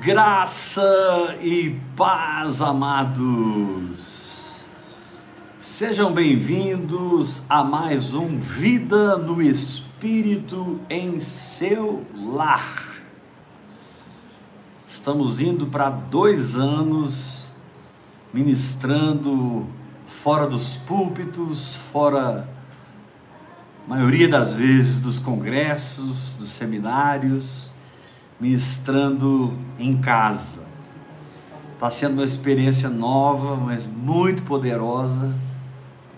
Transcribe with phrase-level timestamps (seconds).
[0.00, 4.64] Graça e paz, amados.
[5.60, 12.94] Sejam bem-vindos a mais um Vida no Espírito em seu lar.
[14.88, 17.46] Estamos indo para dois anos
[18.32, 19.66] ministrando
[20.06, 22.48] fora dos púlpitos, fora,
[23.86, 27.69] maioria das vezes, dos congressos, dos seminários
[28.40, 30.60] ministrando em casa.
[31.74, 35.34] Está sendo uma experiência nova, mas muito poderosa,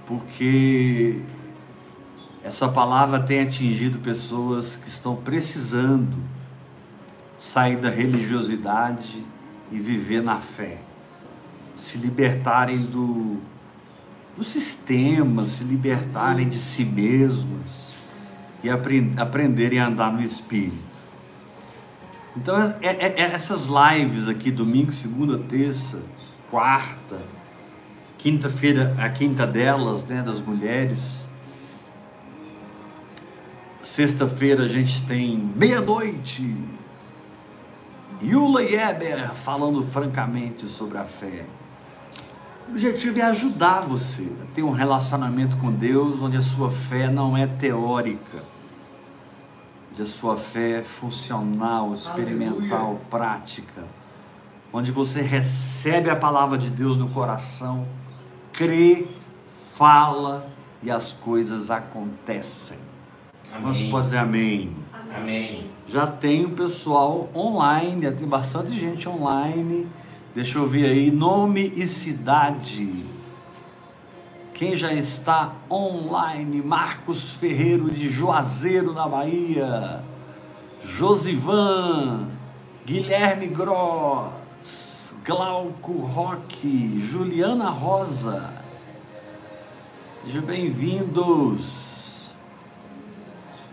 [0.06, 1.20] porque
[2.44, 6.16] essa palavra tem atingido pessoas que estão precisando
[7.38, 9.24] sair da religiosidade
[9.70, 10.78] e viver na fé,
[11.74, 13.38] se libertarem do,
[14.36, 17.94] do sistema, se libertarem de si mesmas
[18.62, 20.91] e aprenderem a andar no Espírito.
[22.36, 26.00] Então, é, é, é, essas lives aqui, domingo, segunda, terça,
[26.50, 27.20] quarta,
[28.16, 31.28] quinta-feira, a quinta delas, né, das mulheres.
[33.82, 36.56] Sexta-feira a gente tem meia-noite.
[38.22, 41.44] Yula Eber falando francamente sobre a fé.
[42.66, 47.10] O objetivo é ajudar você a ter um relacionamento com Deus onde a sua fé
[47.10, 48.51] não é teórica
[49.94, 53.00] de sua fé funcional, experimental, Aleluia.
[53.10, 53.84] prática,
[54.72, 57.86] onde você recebe a palavra de Deus no coração,
[58.52, 59.06] crê,
[59.74, 60.48] fala
[60.82, 62.78] e as coisas acontecem.
[63.54, 63.74] Amém.
[63.74, 64.74] Você pode dizer amém.
[65.14, 65.66] Amém.
[65.86, 69.86] Já tem o pessoal online, tem bastante gente online.
[70.34, 73.11] Deixa eu ver aí, nome e cidade.
[74.54, 76.62] Quem já está online?
[76.62, 80.02] Marcos Ferreiro de Juazeiro, na Bahia.
[80.82, 82.28] Josivan,
[82.84, 88.52] Guilherme Gross, Glauco Roque, Juliana Rosa.
[90.24, 92.30] Sejam bem-vindos.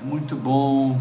[0.02, 1.00] Muito bom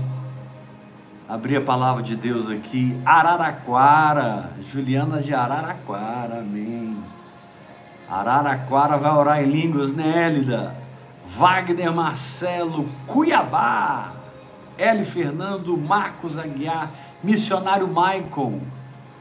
[1.28, 2.98] abrir a palavra de Deus aqui.
[3.04, 6.96] Araraquara, Juliana de Araraquara, amém.
[8.10, 10.74] Araraquara vai orar em línguas, né, Élida?
[11.36, 14.12] Wagner Marcelo, Cuiabá.
[14.78, 16.90] Eli Fernando, Marcos Aguiar,
[17.22, 18.62] missionário Michael.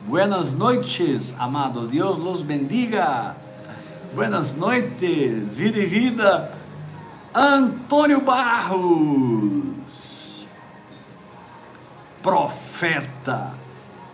[0.06, 1.88] Buenas noites, amados.
[1.88, 3.36] Deus los bendiga.
[4.14, 6.54] Buenas noites, vida e vida.
[7.34, 9.64] Antônio Barros,
[12.22, 13.52] profeta.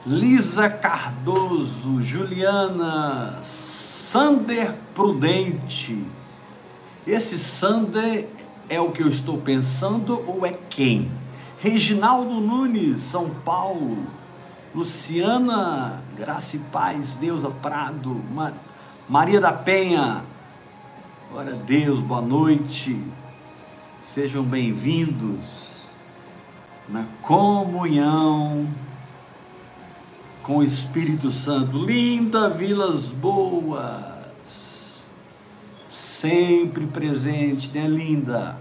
[0.05, 3.39] Lisa Cardoso, Juliana
[4.13, 6.05] Sander Prudente.
[7.07, 8.29] Esse Sander
[8.69, 11.09] é o que eu estou pensando ou é quem?
[11.59, 14.05] Reginaldo Nunes, São Paulo.
[14.75, 18.21] Luciana, Graça e Paz, Deusa Prado,
[19.09, 20.23] Maria da Penha.
[21.31, 23.01] Glória a Deus, boa noite.
[24.03, 25.89] Sejam bem-vindos
[26.87, 28.67] na comunhão
[30.43, 31.77] com o Espírito Santo.
[31.77, 34.03] Linda Vilas Boas,
[35.89, 38.57] sempre presente, né, linda?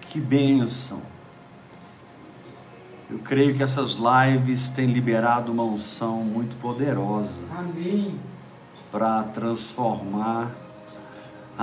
[0.00, 1.02] Que bênção.
[3.10, 7.40] Eu creio que essas lives têm liberado uma unção muito poderosa.
[7.56, 8.18] Amém.
[8.90, 10.50] Para transformar.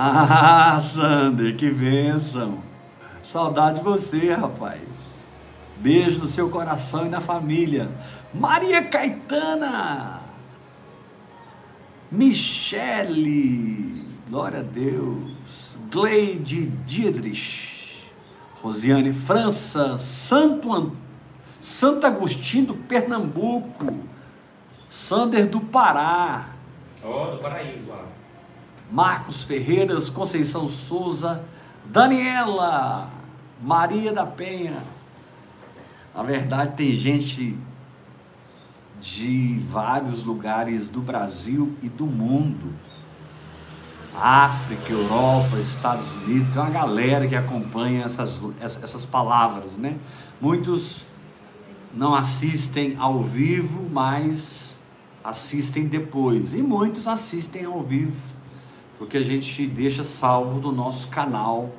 [0.00, 2.58] Ah, Sander, que bênção.
[3.20, 4.80] Saudade de você, rapaz.
[5.78, 7.88] Beijo no seu coração e na família.
[8.32, 10.20] Maria Caetana,
[12.12, 18.10] Michele, glória a Deus, Gleide Diedrich,
[18.62, 20.92] Rosiane França, Santo,
[21.58, 23.98] Santo Agostinho do Pernambuco,
[24.90, 26.50] Sander do Pará,
[27.02, 28.04] oh, do paraíso lá.
[28.90, 31.42] Marcos Ferreiras, Conceição Souza,
[31.86, 33.10] Daniela,
[33.62, 34.82] Maria da Penha.
[36.14, 37.56] Na verdade, tem gente
[39.00, 42.74] de vários lugares do Brasil e do mundo.
[44.14, 49.96] África, Europa, Estados Unidos, tem uma galera que acompanha essas, essas palavras, né?
[50.40, 51.06] Muitos
[51.94, 54.76] não assistem ao vivo, mas
[55.22, 56.54] assistem depois.
[56.54, 58.20] E muitos assistem ao vivo,
[58.98, 61.70] porque a gente deixa salvo no nosso canal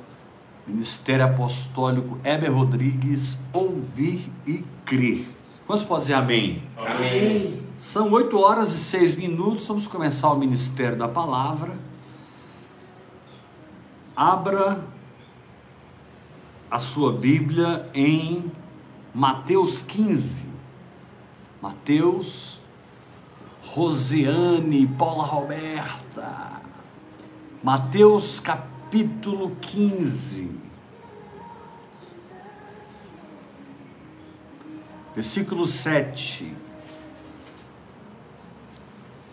[0.66, 5.26] Ministério Apostólico Heber Rodrigues, Ouvir e Crer.
[5.70, 6.62] Quantos podem dizer amém?
[6.76, 7.62] Amém.
[7.78, 11.78] São 8 horas e 6 minutos, vamos começar o Ministério da Palavra.
[14.16, 14.82] Abra
[16.68, 18.50] a sua Bíblia em
[19.14, 20.44] Mateus 15.
[21.62, 22.60] Mateus,
[23.62, 26.62] Rosiane, Paula Roberta.
[27.62, 30.50] Mateus capítulo 15.
[35.14, 36.54] Versículo 7.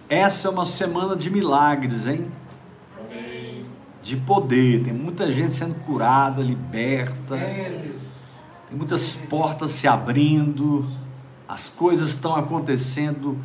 [0.09, 2.31] Essa é uma semana de milagres, hein?
[4.01, 4.83] De poder.
[4.83, 7.35] Tem muita gente sendo curada, liberta.
[7.37, 10.89] Tem muitas portas se abrindo.
[11.47, 13.37] As coisas estão acontecendo.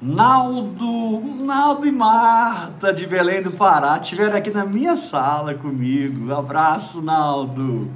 [0.00, 6.32] Naldo, Naldo e Marta de Belém do Pará estiveram aqui na minha sala comigo.
[6.34, 7.90] Abraço, Naldo.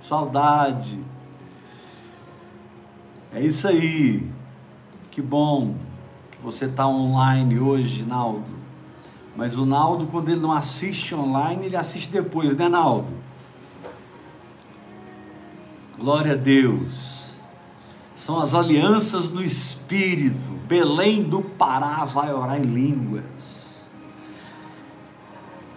[0.00, 1.07] Saudade.
[3.32, 4.26] É isso aí.
[5.10, 5.74] Que bom
[6.30, 8.58] que você está online hoje, Naldo.
[9.36, 13.12] Mas o Naldo, quando ele não assiste online, ele assiste depois, né, Naldo?
[15.98, 17.32] Glória a Deus.
[18.16, 20.50] São as alianças no Espírito.
[20.66, 23.78] Belém do Pará vai orar em línguas.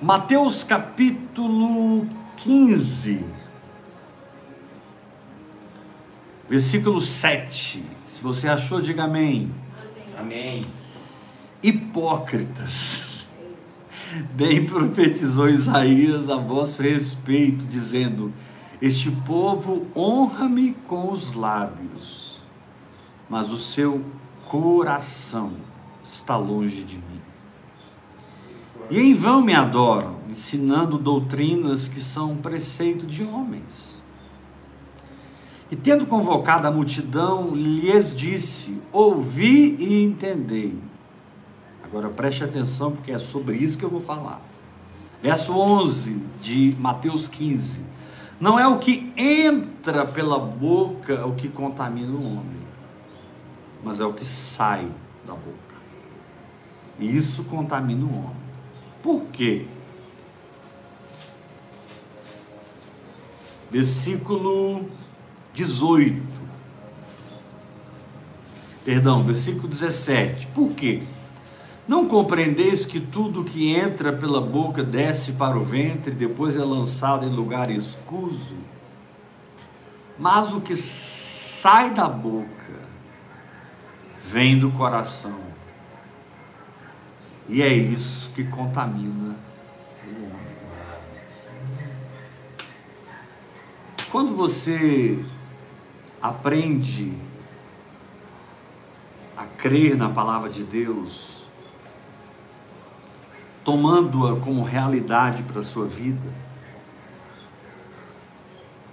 [0.01, 2.07] Mateus capítulo
[2.37, 3.23] 15,
[6.51, 7.81] versículo 7.
[8.05, 9.49] Se você achou, diga amém.
[10.19, 10.59] Amém.
[11.63, 13.25] Hipócritas.
[14.33, 18.33] Bem profetizou Isaías a vosso respeito, dizendo:
[18.81, 22.41] Este povo honra-me com os lábios,
[23.29, 24.03] mas o seu
[24.49, 25.53] coração
[26.03, 27.21] está longe de mim.
[28.89, 34.00] E em vão me adoram, ensinando doutrinas que são preceito de homens.
[35.71, 40.77] E tendo convocado a multidão, lhes disse: Ouvi e entendei.
[41.81, 44.41] Agora preste atenção, porque é sobre isso que eu vou falar.
[45.23, 47.79] Verso 11 de Mateus 15.
[48.37, 52.61] Não é o que entra pela boca o que contamina o homem,
[53.83, 54.91] mas é o que sai
[55.25, 55.75] da boca.
[56.99, 58.41] E isso contamina o homem.
[59.01, 59.67] Por quê?
[63.69, 64.85] Versículo
[65.53, 66.21] 18.
[68.83, 70.47] Perdão, versículo 17.
[70.47, 71.03] Por quê?
[71.87, 77.25] Não compreendeis que tudo que entra pela boca desce para o ventre, depois é lançado
[77.25, 78.55] em lugar escuso?
[80.17, 82.47] Mas o que sai da boca
[84.23, 85.39] vem do coração.
[87.49, 89.35] E é isso que contamina
[90.05, 90.55] o homem.
[94.11, 95.25] Quando você
[96.21, 97.13] aprende
[99.35, 101.43] a crer na palavra de Deus,
[103.63, 106.27] tomando-a como realidade para a sua vida,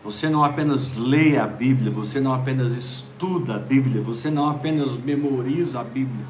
[0.03, 4.97] você não apenas lê a Bíblia, você não apenas estuda a Bíblia, você não apenas
[4.97, 6.25] memoriza a Bíblia,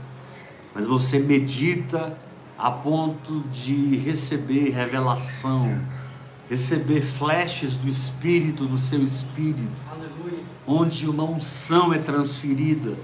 [0.75, 2.19] mas você medita
[2.59, 5.79] a ponto de receber revelação,
[6.49, 10.43] receber flashes do Espírito, do seu Espírito, Aleluia.
[10.67, 12.97] onde uma unção é transferida.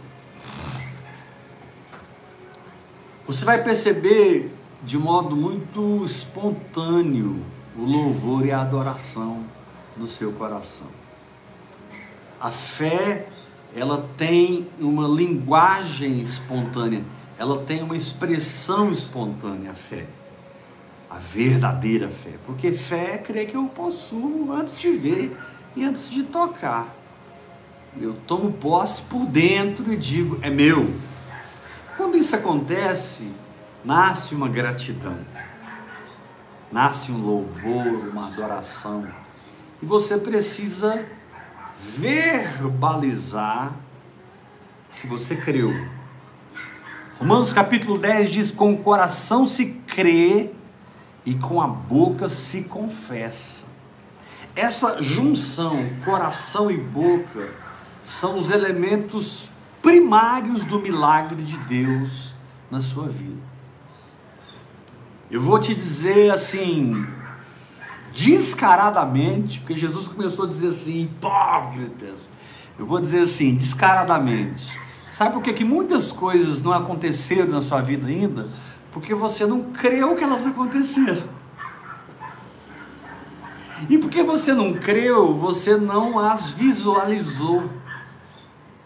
[3.27, 4.53] Você vai perceber
[4.83, 7.43] de modo muito espontâneo
[7.77, 9.45] o louvor e a adoração
[9.97, 10.87] no seu coração.
[12.41, 13.29] A fé,
[13.75, 17.03] ela tem uma linguagem espontânea,
[17.39, 20.07] ela tem uma expressão espontânea, a fé.
[21.15, 22.33] A verdadeira fé.
[22.45, 25.37] Porque fé é crer que eu possuo antes de ver
[25.77, 26.93] e antes de tocar.
[28.01, 30.93] Eu tomo posse por dentro e digo, é meu.
[31.97, 33.31] Quando isso acontece,
[33.85, 35.17] nasce uma gratidão,
[36.73, 39.07] nasce um louvor, uma adoração.
[39.81, 41.07] E você precisa
[41.79, 43.73] verbalizar
[45.01, 45.73] que você creu.
[47.21, 50.51] Romanos capítulo 10 diz: Com o coração se crê
[51.25, 53.67] e com a boca se confessa.
[54.55, 57.49] Essa junção, coração e boca,
[58.05, 59.51] são os elementos
[59.83, 62.35] primários do milagre de Deus
[62.71, 63.43] na sua vida.
[65.31, 67.05] Eu vou te dizer assim,
[68.13, 72.15] descaradamente, porque Jesus começou a dizer assim, hipócritas.
[72.79, 74.67] Eu vou dizer assim, descaradamente.
[75.11, 78.49] Sabe por que, que muitas coisas não aconteceram na sua vida ainda?
[78.95, 81.25] Porque você não creu que elas aconteceram.
[83.91, 87.69] E porque você não creu, você não as visualizou.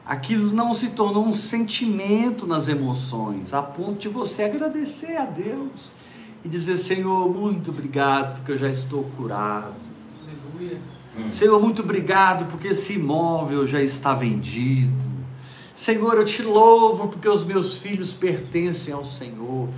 [0.05, 5.93] Aquilo não se tornou um sentimento nas emoções, a ponto de você agradecer a Deus
[6.43, 9.75] e dizer: Senhor, muito obrigado porque eu já estou curado.
[10.23, 10.81] Aleluia.
[11.31, 15.07] Senhor, muito obrigado porque esse imóvel já está vendido.
[15.75, 19.69] Senhor, eu te louvo porque os meus filhos pertencem ao Senhor.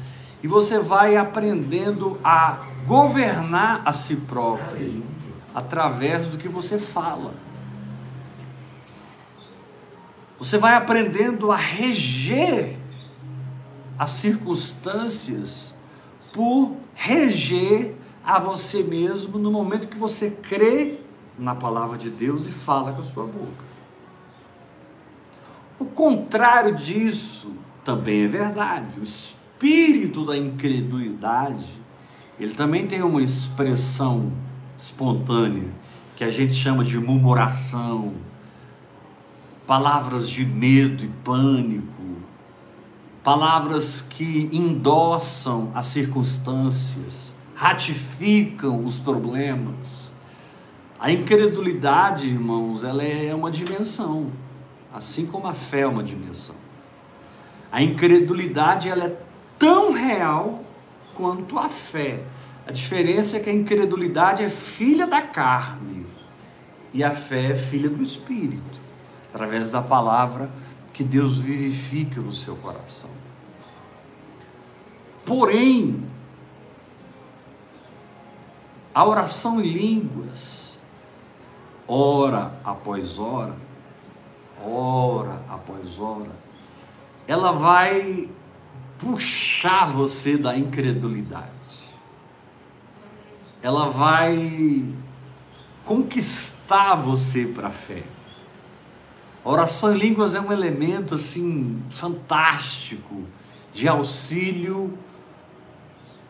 [0.42, 5.02] E você vai aprendendo a governar a si próprio
[5.54, 7.34] através do que você fala.
[10.38, 12.78] Você vai aprendendo a reger
[13.98, 15.74] as circunstâncias
[16.32, 17.94] por reger
[18.24, 21.00] a você mesmo no momento que você crê
[21.38, 23.64] na palavra de Deus e fala com a sua boca.
[25.78, 27.52] O contrário disso
[27.84, 29.00] também é verdade.
[29.00, 29.06] O
[29.60, 31.78] espírito da incredulidade,
[32.38, 34.32] ele também tem uma expressão
[34.78, 35.68] espontânea
[36.16, 38.14] que a gente chama de murmuração,
[39.66, 42.02] palavras de medo e pânico,
[43.22, 50.10] palavras que endossam as circunstâncias, ratificam os problemas.
[50.98, 54.32] A incredulidade, irmãos, ela é uma dimensão,
[54.90, 56.56] assim como a fé é uma dimensão.
[57.70, 59.29] A incredulidade ela é
[59.60, 60.64] tão real
[61.14, 62.24] quanto a fé.
[62.66, 66.06] A diferença é que a incredulidade é filha da carne
[66.92, 68.80] e a fé é filha do espírito,
[69.32, 70.50] através da palavra
[70.92, 73.10] que Deus vivifica no seu coração.
[75.24, 76.00] Porém,
[78.94, 80.80] a oração em línguas,
[81.86, 83.54] hora após hora,
[84.64, 86.30] hora após hora,
[87.28, 88.28] ela vai
[89.00, 91.48] puxar você da incredulidade.
[93.62, 94.86] Ela vai
[95.84, 98.02] conquistar você para a fé.
[99.44, 103.24] A oração em línguas é um elemento assim fantástico
[103.72, 104.98] de auxílio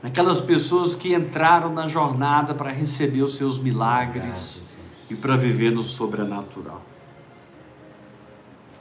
[0.03, 4.63] naquelas pessoas que entraram na jornada para receber os seus milagres
[5.11, 6.83] e para viver no sobrenatural.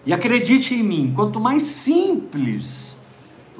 [0.05, 2.98] E acredite em mim, quanto mais simples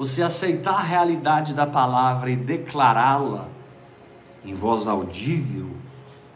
[0.00, 3.48] você aceitar a realidade da palavra e declará-la
[4.42, 5.68] em voz audível,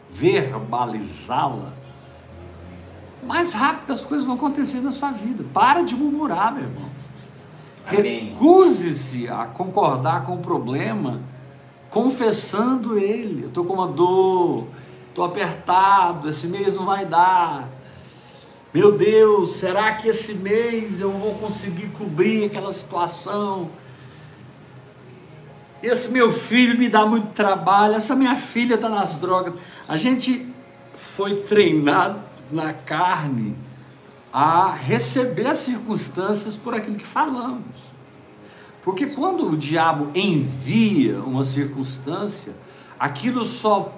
[0.07, 1.73] verbalizá-la,
[3.23, 5.43] mais rápido as coisas vão acontecer na sua vida.
[5.51, 6.89] Para de murmurar, meu irmão.
[7.87, 11.21] Recuse-se a concordar com o problema,
[11.89, 13.45] confessando ele.
[13.45, 14.67] Eu estou com uma dor,
[15.09, 17.67] estou apertado, esse mês não vai dar.
[18.75, 23.69] Meu Deus, será que esse mês eu vou conseguir cobrir aquela situação?
[25.81, 29.53] Esse meu filho me dá muito trabalho, essa minha filha está nas drogas.
[29.87, 30.45] A gente
[30.93, 32.19] foi treinado
[32.51, 33.55] na carne
[34.33, 37.93] a receber as circunstâncias por aquilo que falamos.
[38.83, 42.53] Porque quando o diabo envia uma circunstância,
[42.99, 43.93] aquilo só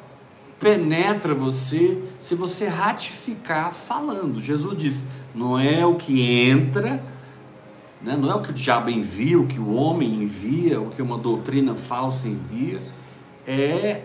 [0.59, 4.41] penetra você se você ratificar falando.
[4.41, 7.03] Jesus diz: não é o que entra,
[8.01, 8.17] né?
[8.17, 11.17] não é o que o diabo envia, o que o homem envia, o que uma
[11.17, 12.81] doutrina falsa envia,
[13.45, 14.03] é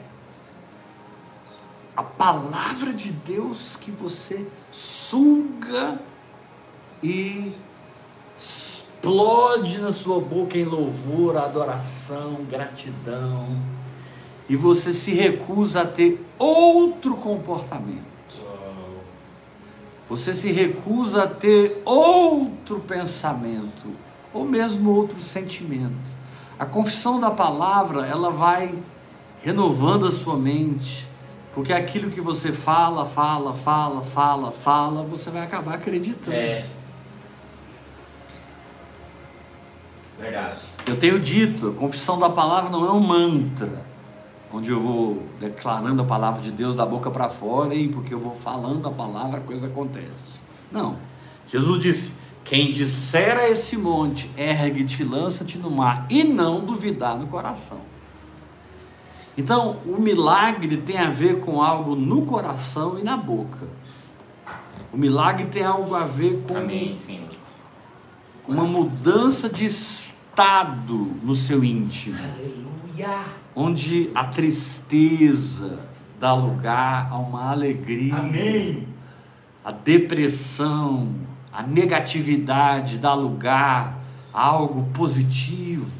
[1.97, 6.01] a palavra de Deus que você suga
[7.03, 7.53] e
[8.37, 13.49] explode na sua boca em louvor, adoração, gratidão,
[14.53, 18.05] e você se recusa a ter outro comportamento.
[20.11, 23.89] Você se recusa a ter outro pensamento,
[24.31, 25.95] ou mesmo outro sentimento.
[26.59, 28.75] A confissão da palavra, ela vai
[29.43, 31.09] renovando a sua mente,
[31.55, 36.37] porque aquilo que você fala, fala, fala, fala, fala, você vai acabar acreditando.
[36.37, 36.67] É.
[40.21, 40.61] Verdade.
[40.87, 43.91] Eu tenho dito, a confissão da palavra não é um mantra,
[44.53, 48.21] onde eu vou declarando a palavra de Deus da boca para fora e porque eu
[48.21, 50.41] vou falando a palavra a coisa acontece.
[50.71, 50.97] Não.
[51.49, 52.13] Jesus disse:
[52.45, 57.79] quem disser a esse monte, ergue-te, lança-te no mar, e não duvidar no coração.
[59.37, 63.67] Então, o milagre tem a ver com algo no coração e na boca.
[64.93, 66.95] O milagre tem algo a ver com Amém,
[68.47, 72.19] uma mudança de estado no seu íntimo.
[72.19, 73.42] Aleluia.
[73.55, 75.79] Onde a tristeza
[76.19, 78.15] dá lugar a uma alegria.
[78.15, 78.89] Amém.
[79.65, 81.15] A depressão,
[81.53, 83.99] a negatividade dá lugar
[84.33, 85.91] a algo positivo,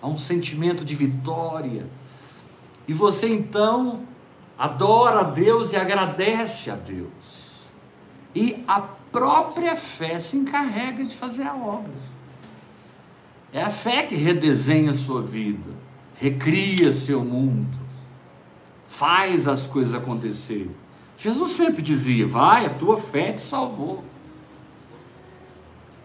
[0.00, 1.86] a um sentimento de vitória.
[2.86, 4.02] E você então
[4.58, 7.08] adora a Deus e agradece a Deus.
[8.34, 11.92] E a própria fé se encarrega de fazer a obra.
[13.52, 15.70] É a fé que redesenha a sua vida,
[16.14, 17.76] recria seu mundo,
[18.86, 20.70] faz as coisas acontecerem.
[21.18, 24.04] Jesus sempre dizia: Vai, a tua fé te salvou.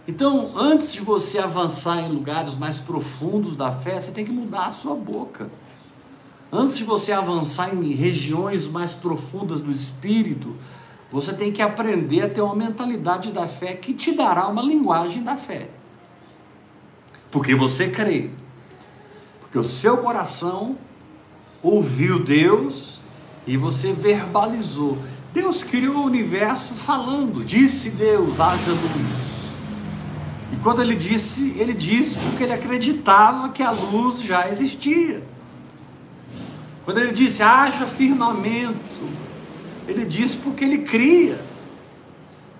[0.07, 4.65] Então, antes de você avançar em lugares mais profundos da fé, você tem que mudar
[4.65, 5.51] a sua boca.
[6.51, 10.55] Antes de você avançar em regiões mais profundas do espírito,
[11.11, 15.23] você tem que aprender a ter uma mentalidade da fé que te dará uma linguagem
[15.23, 15.69] da fé.
[17.29, 18.31] Porque você crê.
[19.49, 20.77] Porque o seu coração
[21.63, 23.01] ouviu Deus
[23.47, 24.95] e você verbalizou.
[25.33, 29.29] Deus criou o universo falando, disse Deus, haja luz.
[30.53, 35.23] E quando ele disse, ele disse porque ele acreditava que a luz já existia.
[36.85, 39.09] Quando ele disse, haja firmamento,
[39.87, 41.43] ele disse porque ele cria.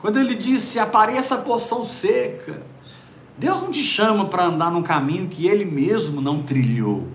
[0.01, 2.65] Quando ele disse, apareça a porção seca,
[3.39, 7.07] Deus não te chama para andar num caminho que ele mesmo não trilhou.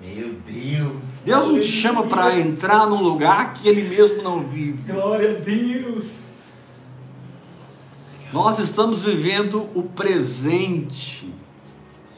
[0.00, 1.02] Meu Deus.
[1.22, 4.90] Deus não te chama para entrar num lugar que ele mesmo não vive.
[4.90, 6.24] Glória a Deus.
[8.32, 11.30] Nós estamos vivendo o presente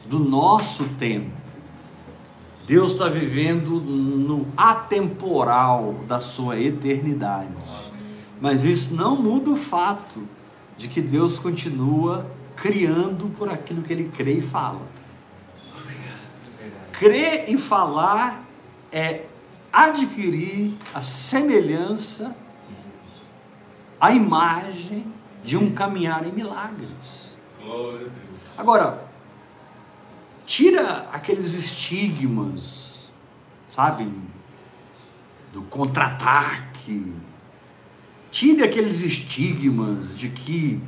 [0.07, 1.31] do nosso tempo.
[2.65, 7.51] Deus está vivendo no atemporal da sua eternidade.
[8.39, 10.23] Mas isso não muda o fato
[10.77, 12.25] de que Deus continua
[12.57, 14.81] criando por aquilo que ele crê e fala.
[16.91, 18.43] Crer e falar
[18.91, 19.25] é
[19.71, 22.35] adquirir a semelhança,
[24.01, 25.05] a imagem
[25.43, 27.37] de um caminhar em milagres.
[28.57, 29.07] Agora,
[30.45, 33.11] tira aqueles estigmas,
[33.71, 34.11] sabe,
[35.53, 37.13] do contra-ataque.
[38.31, 40.81] Tire aqueles estigmas de que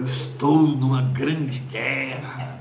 [0.00, 2.60] eu estou numa grande guerra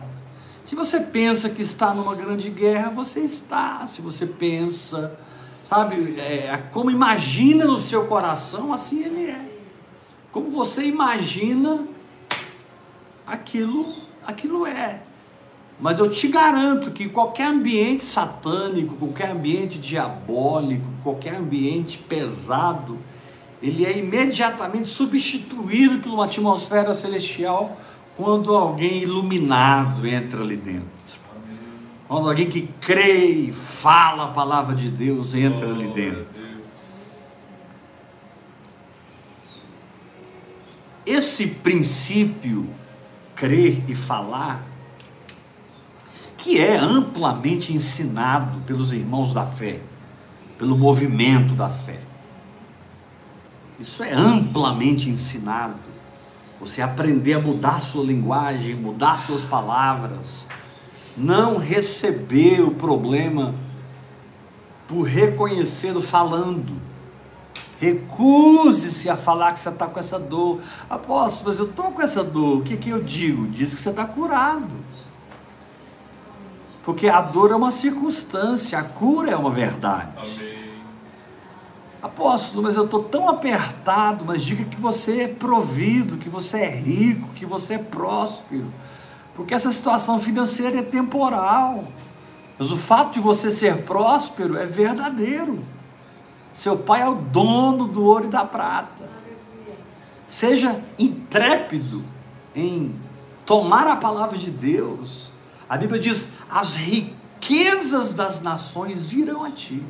[0.69, 3.87] se você pensa que está numa grande guerra, você está.
[3.87, 5.19] Se você pensa,
[5.65, 9.49] sabe, é, como imagina no seu coração, assim ele é.
[10.31, 11.87] Como você imagina,
[13.25, 15.01] aquilo, aquilo é.
[15.79, 22.99] Mas eu te garanto que qualquer ambiente satânico, qualquer ambiente diabólico, qualquer ambiente pesado,
[23.61, 27.77] ele é imediatamente substituído por uma atmosfera celestial
[28.15, 30.87] quando alguém iluminado entra ali dentro.
[32.07, 36.49] Quando alguém que crê e fala a palavra de Deus entra ali dentro.
[41.05, 42.67] Esse princípio,
[43.35, 44.63] crer e falar,
[46.37, 49.79] que é amplamente ensinado pelos irmãos da fé,
[50.57, 52.08] pelo movimento da fé.
[53.79, 55.89] Isso é amplamente ensinado
[56.59, 60.45] você aprender a mudar sua linguagem, mudar suas palavras,
[61.15, 63.55] não receber o problema
[64.87, 66.73] por reconhecer o falando.
[67.79, 70.59] Recuse-se a falar que você está com essa dor.
[70.89, 72.57] Apóstolo, mas eu estou com essa dor.
[72.57, 73.47] O que, que eu digo?
[73.47, 74.67] Diz que você está curado.
[76.83, 80.11] Porque a dor é uma circunstância, a cura é uma verdade.
[80.17, 80.68] Amém.
[82.01, 86.69] Apóstolo, mas eu estou tão apertado, mas diga que você é provido, que você é
[86.69, 88.73] rico, que você é próspero.
[89.35, 91.83] Porque essa situação financeira é temporal.
[92.57, 95.63] Mas o fato de você ser próspero é verdadeiro.
[96.53, 99.09] Seu pai é o dono do ouro e da prata.
[100.27, 102.03] Seja intrépido
[102.55, 102.95] em
[103.45, 105.31] tomar a palavra de Deus.
[105.69, 109.83] A Bíblia diz: as riquezas das nações virão a ti.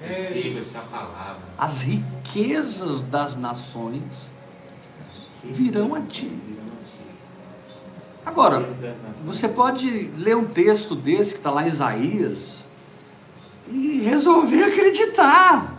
[0.00, 1.42] Receba essa palavra.
[1.58, 4.30] As riquezas das nações
[5.44, 6.30] virão a ti.
[8.24, 8.66] Agora,
[9.24, 12.64] você pode ler um texto desse que está lá em Isaías
[13.68, 15.74] e resolver acreditar.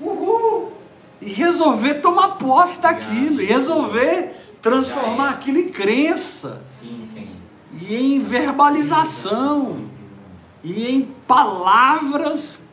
[0.00, 0.72] Uhul!
[1.20, 6.62] E resolver tomar posse daquilo, e resolver transformar aquilo em crença,
[7.72, 9.86] e em verbalização,
[10.62, 12.65] e em palavras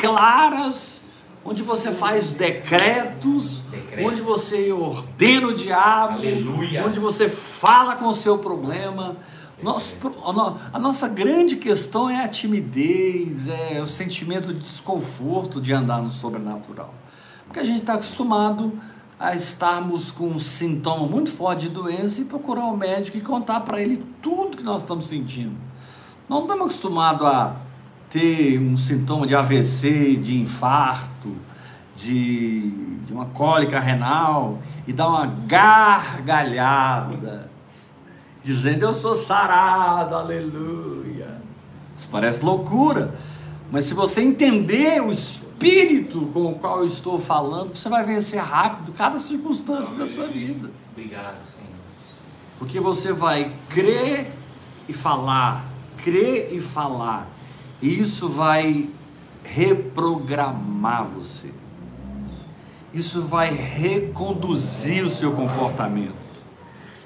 [0.00, 1.00] claras,
[1.44, 4.08] onde você faz decretos, Decreto.
[4.08, 6.84] onde você ordena o diabo, Aleluia.
[6.86, 9.16] onde você fala com o seu problema.
[9.62, 9.94] Nosso,
[10.72, 16.10] a nossa grande questão é a timidez, é o sentimento de desconforto de andar no
[16.10, 16.92] sobrenatural.
[17.46, 18.72] Porque a gente está acostumado
[19.18, 23.60] a estarmos com um sintoma muito forte de doença e procurar um médico e contar
[23.60, 25.56] para ele tudo que nós estamos sentindo.
[26.28, 27.56] Nós não estamos acostumados a
[28.10, 31.34] ter um sintoma de AVC, de infarto,
[31.96, 32.70] de,
[33.06, 36.20] de uma cólica renal e dar uma gargalhada,
[38.42, 41.40] dizendo eu sou sarado, aleluia.
[41.96, 43.14] Isso parece loucura,
[43.70, 48.40] mas se você entender o espírito com o qual eu estou falando, você vai vencer
[48.40, 50.70] rápido cada circunstância da sua vida.
[50.92, 51.66] Obrigado, Senhor.
[52.58, 54.30] Porque você vai crer
[54.88, 55.64] e falar,
[55.98, 57.26] crer e falar,
[57.80, 58.88] e isso vai
[59.44, 61.52] reprogramar você.
[62.92, 66.14] Isso vai reconduzir o seu comportamento.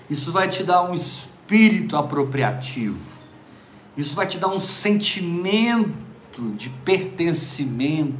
[0.09, 2.98] Isso vai te dar um espírito apropriativo.
[3.96, 8.14] Isso vai te dar um sentimento de pertencimento.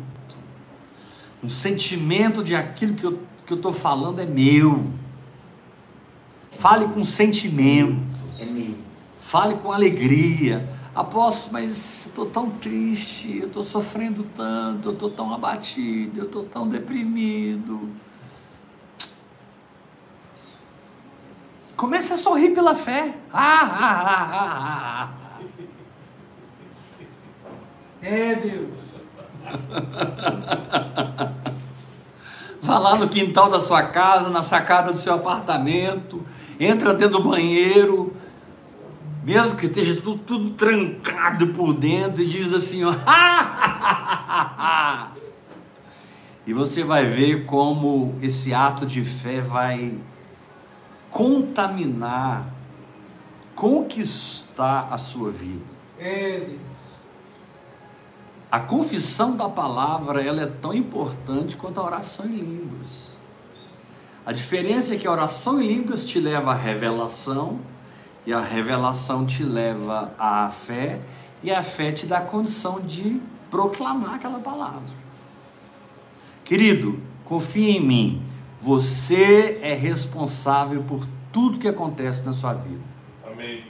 [1.42, 3.18] Um sentimento de aquilo que eu
[3.50, 4.84] que eu estou falando é meu.
[6.52, 8.20] Fale com sentimento.
[8.38, 8.76] É meu.
[9.18, 10.68] Fale com alegria.
[11.00, 16.44] Apóstolo, mas estou tão triste, eu estou sofrendo tanto, eu estou tão abatido, eu estou
[16.44, 17.88] tão deprimido.
[21.76, 23.14] Comece a sorrir pela fé.
[23.32, 25.08] Ah, ah, ah, ah, ah.
[28.02, 28.74] É Deus.
[32.60, 36.22] Vá lá no quintal da sua casa, na sacada do seu apartamento,
[36.58, 38.14] entra dentro do banheiro,
[39.22, 42.94] mesmo que esteja tudo, tudo trancado por dentro, e diz assim: ó,
[46.46, 49.94] e você vai ver como esse ato de fé vai
[51.11, 52.46] contaminar,
[53.54, 55.64] conquistar a sua vida.
[55.98, 56.48] É.
[58.50, 63.16] A confissão da palavra ela é tão importante quanto a oração em línguas.
[64.26, 67.61] A diferença é que a oração em línguas te leva à revelação,
[68.26, 71.00] e a revelação te leva à fé,
[71.42, 74.83] e a fé te dá a condição de proclamar aquela palavra.
[76.44, 78.22] Querido, confie em mim.
[78.61, 82.83] Você é responsável por tudo que acontece na sua vida.
[83.26, 83.64] Amém.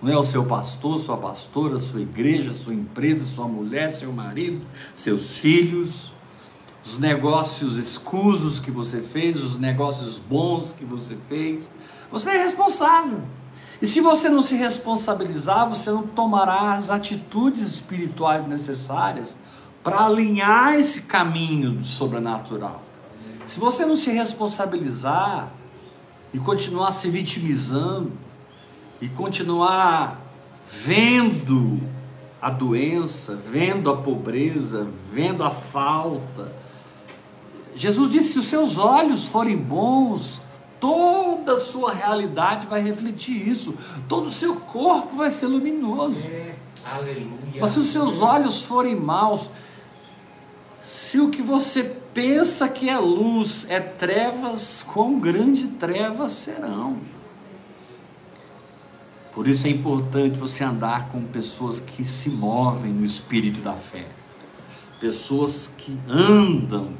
[0.00, 4.64] Não é o seu pastor, sua pastora, sua igreja, sua empresa, sua mulher, seu marido,
[4.94, 6.12] seus filhos,
[6.84, 11.72] os negócios escusos que você fez, os negócios bons que você fez.
[12.10, 13.20] Você é responsável.
[13.80, 19.36] E se você não se responsabilizar, você não tomará as atitudes espirituais necessárias
[19.82, 22.82] para alinhar esse caminho do sobrenatural.
[23.46, 25.50] Se você não se responsabilizar
[26.34, 28.12] e continuar se vitimizando,
[29.00, 30.20] e continuar
[30.68, 31.80] vendo
[32.40, 36.52] a doença, vendo a pobreza, vendo a falta.
[37.74, 40.40] Jesus disse: se os seus olhos forem bons,
[40.80, 43.74] toda a sua realidade vai refletir isso,
[44.08, 46.18] todo o seu corpo vai ser luminoso.
[46.24, 46.54] É.
[46.84, 47.60] Aleluia.
[47.60, 49.50] Mas se os seus olhos forem maus,
[50.82, 51.82] se o que você
[52.14, 56.98] pensa que é luz é trevas, quão grande trevas serão.
[59.32, 64.06] Por isso é importante você andar com pessoas que se movem no espírito da fé,
[64.98, 66.90] pessoas que andam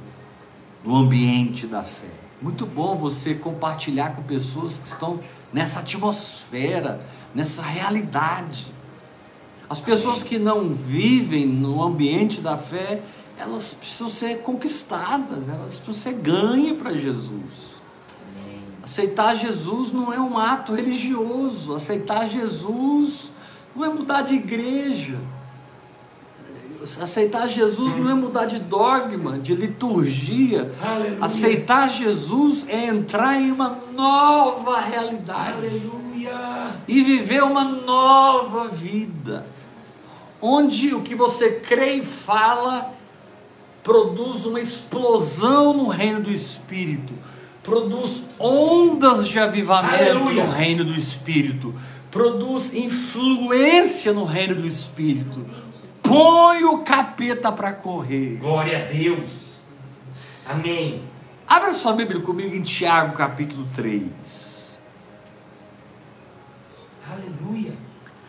[0.85, 2.18] no ambiente da fé.
[2.41, 5.19] Muito bom você compartilhar com pessoas que estão
[5.53, 8.67] nessa atmosfera, nessa realidade.
[9.69, 13.03] As pessoas que não vivem no ambiente da fé,
[13.37, 17.79] elas precisam ser conquistadas, elas precisam ser ganhas para Jesus.
[18.83, 21.75] Aceitar Jesus não é um ato religioso.
[21.75, 23.31] Aceitar Jesus
[23.77, 25.19] não é mudar de igreja.
[27.01, 30.73] Aceitar Jesus não é mudar de dogma, de liturgia.
[30.81, 31.19] Aleluia.
[31.21, 36.77] Aceitar Jesus é entrar em uma nova realidade Aleluia.
[36.87, 39.45] e viver uma nova vida,
[40.41, 42.95] onde o que você crê e fala
[43.83, 47.15] produz uma explosão no reino do Espírito,
[47.63, 50.45] produz ondas de avivamento Aleluia.
[50.45, 51.75] no reino do Espírito,
[52.11, 55.45] produz influência no reino do Espírito.
[56.09, 58.37] Põe o capeta para correr.
[58.39, 59.59] Glória a Deus.
[60.47, 61.05] Amém.
[61.47, 64.79] Abra sua Bíblia comigo em Tiago capítulo 3.
[67.11, 67.75] Aleluia.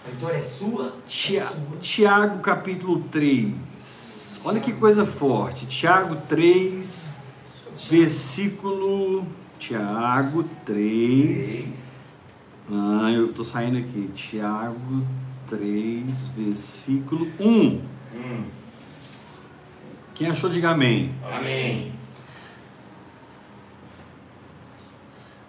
[0.06, 0.88] A vitória é sua.
[0.88, 1.78] É Tia- sua.
[1.80, 4.40] Tiago capítulo 3.
[4.44, 5.66] Olha que coisa forte.
[5.66, 7.14] Tiago 3,
[7.90, 9.26] versículo.
[9.58, 11.68] Tiago 3.
[12.72, 14.10] Ah, eu tô saindo aqui.
[14.16, 17.82] Tiago 3, versículo 1.
[18.14, 18.44] Hum.
[20.14, 21.14] Quem achou, diga amém.
[21.24, 21.94] Amém.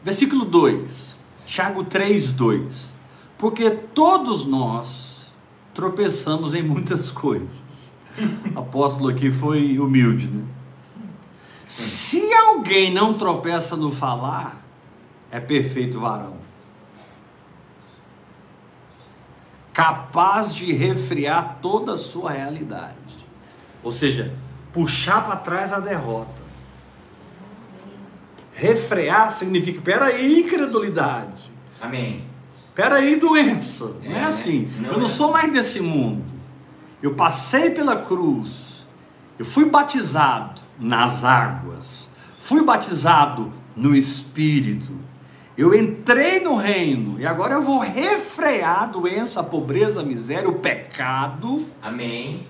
[0.02, 1.16] Versículo 2.
[1.44, 2.94] Tiago 3, 2.
[3.36, 5.22] Porque todos nós
[5.74, 7.90] tropeçamos em muitas coisas.
[8.54, 10.44] O apóstolo aqui foi humilde, né?
[11.66, 14.60] Se alguém não tropeça no falar,
[15.30, 16.49] é perfeito varão.
[19.80, 22.98] Capaz de refriar toda a sua realidade.
[23.82, 24.30] Ou seja,
[24.74, 26.42] puxar para trás a derrota.
[28.52, 31.50] Refrear significa, peraí, incredulidade.
[31.80, 32.26] Amém.
[32.74, 33.96] Peraí, doença.
[34.04, 34.70] Não é É, assim.
[34.80, 35.08] não eu não é.
[35.08, 36.24] sou mais desse mundo.
[37.02, 38.86] Eu passei pela cruz.
[39.38, 42.10] Eu fui batizado nas águas.
[42.36, 44.92] Fui batizado no Espírito.
[45.56, 47.20] Eu entrei no reino.
[47.20, 51.66] E agora eu vou refrear a doença, a pobreza, a miséria, o pecado.
[51.82, 52.46] Amém.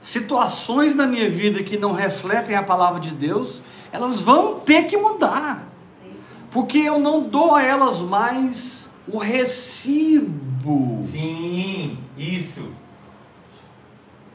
[0.00, 4.96] Situações na minha vida que não refletem a palavra de Deus, elas vão ter que
[4.96, 5.66] mudar.
[6.50, 11.02] Porque eu não dou a elas mais o recibo.
[11.10, 12.70] Sim, isso.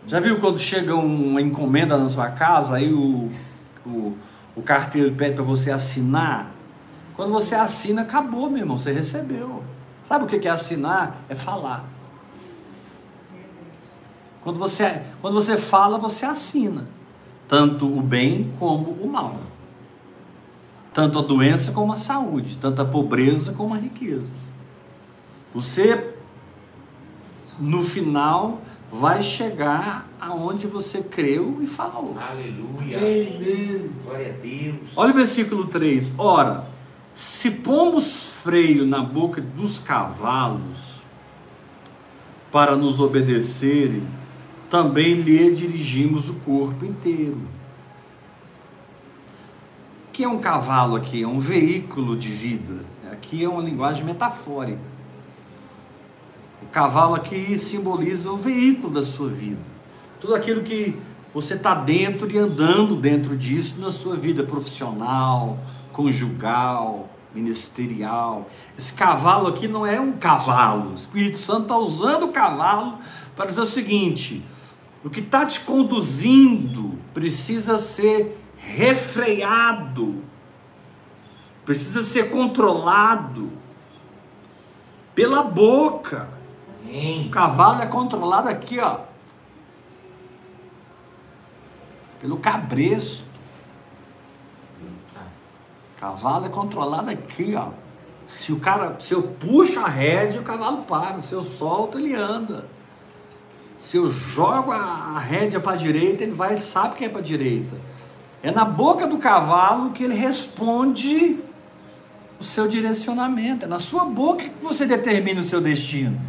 [0.08, 3.32] Já viu quando chega uma encomenda na sua casa, aí o,
[3.86, 4.18] o,
[4.56, 6.52] o carteiro pede para você assinar?
[7.22, 9.62] Quando você assina, acabou, meu irmão, você recebeu.
[10.06, 11.22] Sabe o que é assinar?
[11.30, 11.88] É falar.
[14.44, 16.88] Quando você, quando você fala, você assina.
[17.48, 19.38] Tanto o bem como o mal.
[20.92, 22.58] Tanto a doença como a saúde.
[22.58, 24.32] Tanto a pobreza como a riqueza.
[25.54, 26.16] Você,
[27.60, 32.18] no final, vai chegar aonde você creu e falou.
[32.20, 32.98] Aleluia.
[32.98, 33.92] Amém.
[34.04, 34.90] Glória a Deus.
[34.96, 36.14] Olha o versículo 3.
[36.18, 36.71] Ora,
[37.14, 41.02] se pomos freio na boca dos cavalos
[42.52, 44.06] para nos obedecerem,
[44.70, 47.42] também lhe dirigimos o corpo inteiro.
[50.08, 51.24] O que é um cavalo aqui?
[51.24, 52.86] É um veículo de vida.
[53.12, 54.92] Aqui é uma linguagem metafórica.
[56.62, 59.60] O cavalo aqui simboliza o veículo da sua vida.
[60.20, 60.98] Tudo aquilo que
[61.34, 65.58] você está dentro e andando dentro disso na sua vida profissional,
[65.92, 68.50] conjugal, ministerial.
[68.78, 70.92] Esse cavalo aqui não é um cavalo.
[70.92, 73.00] O Espírito Santo está usando o cavalo
[73.36, 74.46] para dizer o seguinte:
[75.04, 80.24] o que está te conduzindo precisa ser refreado,
[81.66, 83.52] precisa ser controlado
[85.16, 86.30] pela boca.
[86.86, 89.00] O cavalo é controlado aqui, ó.
[92.20, 93.31] Pelo cabresto.
[96.02, 97.68] Cavalo é controlado aqui, ó.
[98.26, 101.22] Se o cara, se eu puxo a rédea, o cavalo para.
[101.22, 102.66] Se eu solto, ele anda.
[103.78, 107.10] Se eu jogo a a rédea para a direita, ele vai, ele sabe que é
[107.10, 107.76] para a direita.
[108.42, 111.40] É na boca do cavalo que ele responde
[112.40, 113.66] o seu direcionamento.
[113.66, 116.20] É na sua boca que você determina o seu destino.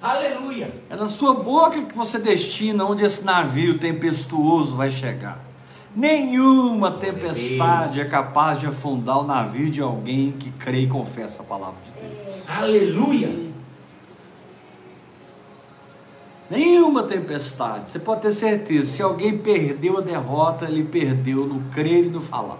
[0.00, 0.72] Aleluia.
[0.88, 5.47] É na sua boca que você destina onde esse navio tempestuoso vai chegar.
[5.98, 11.44] Nenhuma tempestade é capaz de afundar o navio de alguém que crê e confessa a
[11.44, 12.44] palavra de Deus.
[12.48, 13.50] Aleluia.
[16.48, 17.90] Nenhuma tempestade.
[17.90, 22.20] Você pode ter certeza, se alguém perdeu a derrota, ele perdeu no crer e no
[22.20, 22.58] falar.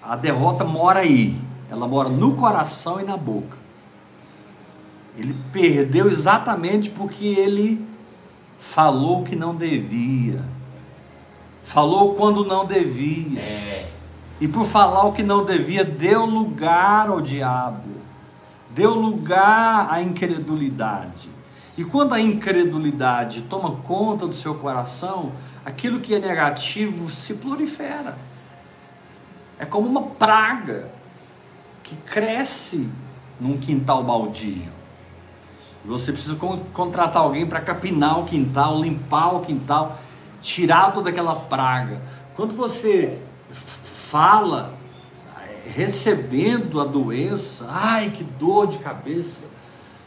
[0.00, 1.36] A derrota mora aí.
[1.68, 3.58] Ela mora no coração e na boca.
[5.18, 7.89] Ele perdeu exatamente porque ele
[8.60, 10.44] falou que não devia.
[11.62, 13.40] Falou quando não devia.
[13.40, 13.90] É.
[14.40, 17.88] E por falar o que não devia, deu lugar ao diabo,
[18.70, 21.28] deu lugar à incredulidade.
[21.76, 25.32] E quando a incredulidade toma conta do seu coração,
[25.64, 28.16] aquilo que é negativo se prolifera.
[29.58, 30.90] É como uma praga
[31.82, 32.88] que cresce
[33.38, 34.79] num quintal baldio.
[35.84, 39.98] Você precisa con- contratar alguém para capinar o quintal, limpar o quintal,
[40.42, 42.00] tirar toda aquela praga.
[42.36, 43.18] Quando você
[43.52, 44.74] fala
[45.40, 49.42] eh, recebendo a doença, ai que dor de cabeça.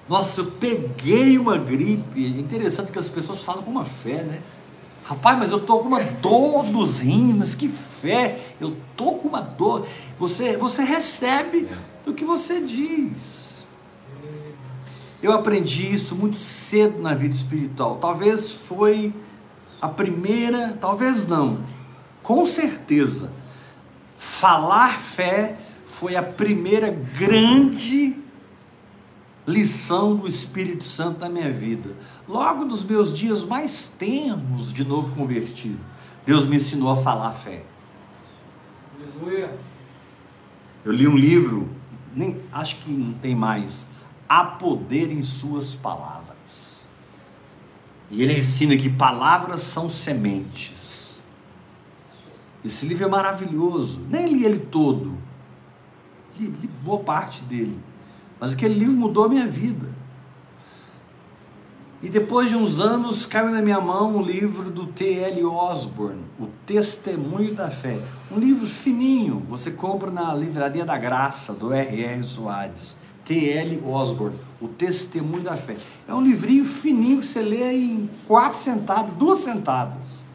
[0.08, 2.26] Nossa, eu peguei uma gripe.
[2.26, 4.40] É interessante que as pessoas falam com uma fé, né?
[5.06, 8.40] Rapaz, mas eu tô com uma dor nos rins, mas que fé!
[8.60, 9.86] Eu tô com uma dor.
[10.18, 11.68] Você, você recebe
[12.06, 13.53] do que você diz.
[15.24, 17.96] Eu aprendi isso muito cedo na vida espiritual.
[17.96, 19.14] Talvez foi
[19.82, 21.64] a primeira, talvez não,
[22.22, 23.32] com certeza.
[24.18, 28.18] Falar fé foi a primeira grande
[29.48, 31.96] lição do Espírito Santo na minha vida.
[32.28, 35.80] Logo nos meus dias mais tenros de novo convertido,
[36.26, 37.64] Deus me ensinou a falar fé.
[39.00, 39.58] Aleluia.
[40.84, 41.70] Eu li um livro,
[42.14, 43.88] nem acho que não tem mais,
[44.34, 46.82] Há poder em suas palavras.
[48.10, 51.20] E ele ensina que palavras são sementes.
[52.66, 54.02] Esse livro é maravilhoso.
[54.10, 55.16] Nem li ele todo.
[56.40, 57.80] Li, li boa parte dele.
[58.40, 59.88] Mas aquele livro mudou a minha vida.
[62.02, 65.46] E depois de uns anos caiu na minha mão o livro do T.L.
[65.46, 68.00] Osborne, O Testemunho da Fé.
[68.32, 72.24] Um livro fininho, você compra na Livraria da Graça, do R.R.
[72.24, 73.03] Soares.
[73.26, 73.82] T.L.
[73.86, 75.78] Osborne, O Testemunho da Fé.
[76.08, 80.26] É um livrinho fininho que você lê em quatro sentadas, duas sentadas,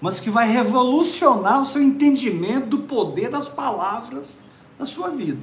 [0.00, 4.28] mas que vai revolucionar o seu entendimento do poder das palavras
[4.78, 5.40] na sua vida.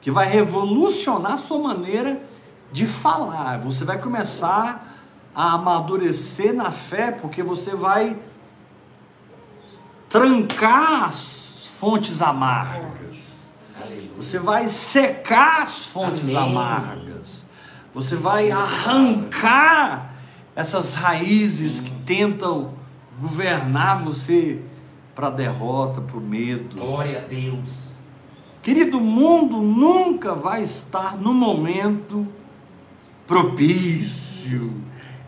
[0.00, 2.20] Que vai revolucionar a sua maneira
[2.72, 3.60] de falar.
[3.60, 4.92] Você vai começar
[5.34, 8.16] a amadurecer na fé, porque você vai
[10.08, 13.23] trancar as fontes amargas.
[14.16, 16.36] Você vai secar as fontes Amém.
[16.36, 17.44] amargas.
[17.92, 20.14] Você vai arrancar
[20.56, 22.74] essas raízes que tentam
[23.20, 24.60] governar você
[25.14, 26.76] para a derrota, para o medo.
[26.76, 27.94] Glória a Deus.
[28.62, 32.26] Querido, o mundo nunca vai estar no momento
[33.26, 34.72] propício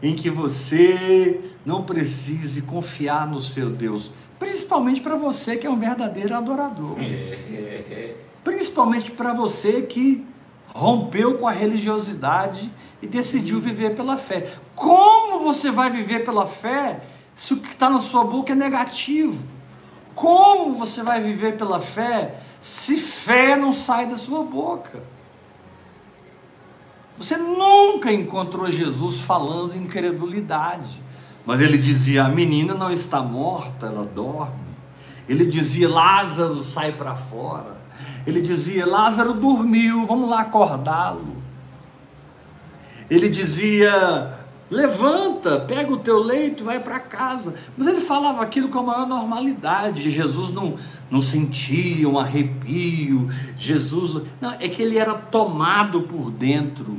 [0.02, 5.78] em que você não precise confiar no seu Deus, principalmente para você que é um
[5.78, 6.96] verdadeiro adorador.
[8.46, 10.24] Principalmente para você que
[10.72, 14.54] rompeu com a religiosidade e decidiu viver pela fé.
[14.72, 17.00] Como você vai viver pela fé
[17.34, 19.42] se o que está na sua boca é negativo?
[20.14, 25.02] Como você vai viver pela fé se fé não sai da sua boca?
[27.18, 31.02] Você nunca encontrou Jesus falando incredulidade.
[31.44, 34.54] Mas ele dizia: a menina não está morta, ela dorme.
[35.28, 37.75] Ele dizia: Lázaro sai para fora.
[38.26, 41.36] Ele dizia: Lázaro dormiu, vamos lá acordá-lo.
[43.08, 44.36] Ele dizia:
[44.70, 47.54] levanta, pega o teu leito, vai para casa.
[47.76, 50.10] Mas ele falava aquilo com a maior normalidade.
[50.10, 50.74] Jesus não,
[51.10, 53.28] não sentia um arrepio.
[53.56, 56.98] Jesus, não, é que ele era tomado por dentro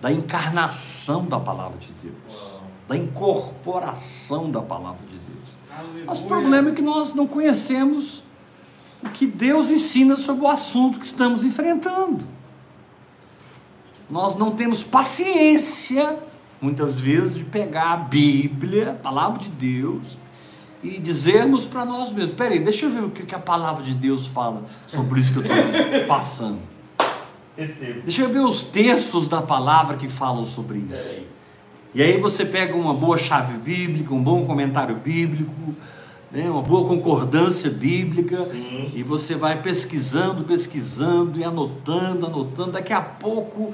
[0.00, 6.06] da encarnação da palavra de Deus, da incorporação da palavra de Deus.
[6.06, 8.25] Mas o problema é que nós não conhecemos
[9.06, 12.24] o que Deus ensina sobre o assunto que estamos enfrentando.
[14.08, 16.16] Nós não temos paciência,
[16.60, 20.16] muitas vezes, de pegar a Bíblia, a palavra de Deus,
[20.82, 23.94] e dizermos para nós mesmos: peraí, deixa eu ver o que que a palavra de
[23.94, 26.58] Deus fala sobre isso que eu estou passando.
[27.56, 28.02] Recebo.
[28.02, 31.22] Deixa eu ver os textos da palavra que falam sobre isso.
[31.94, 35.74] E aí você pega uma boa chave bíblica, um bom comentário bíblico,
[36.36, 38.92] né, uma boa concordância bíblica, Sim.
[38.94, 42.72] e você vai pesquisando, pesquisando e anotando, anotando.
[42.72, 43.72] Daqui a pouco,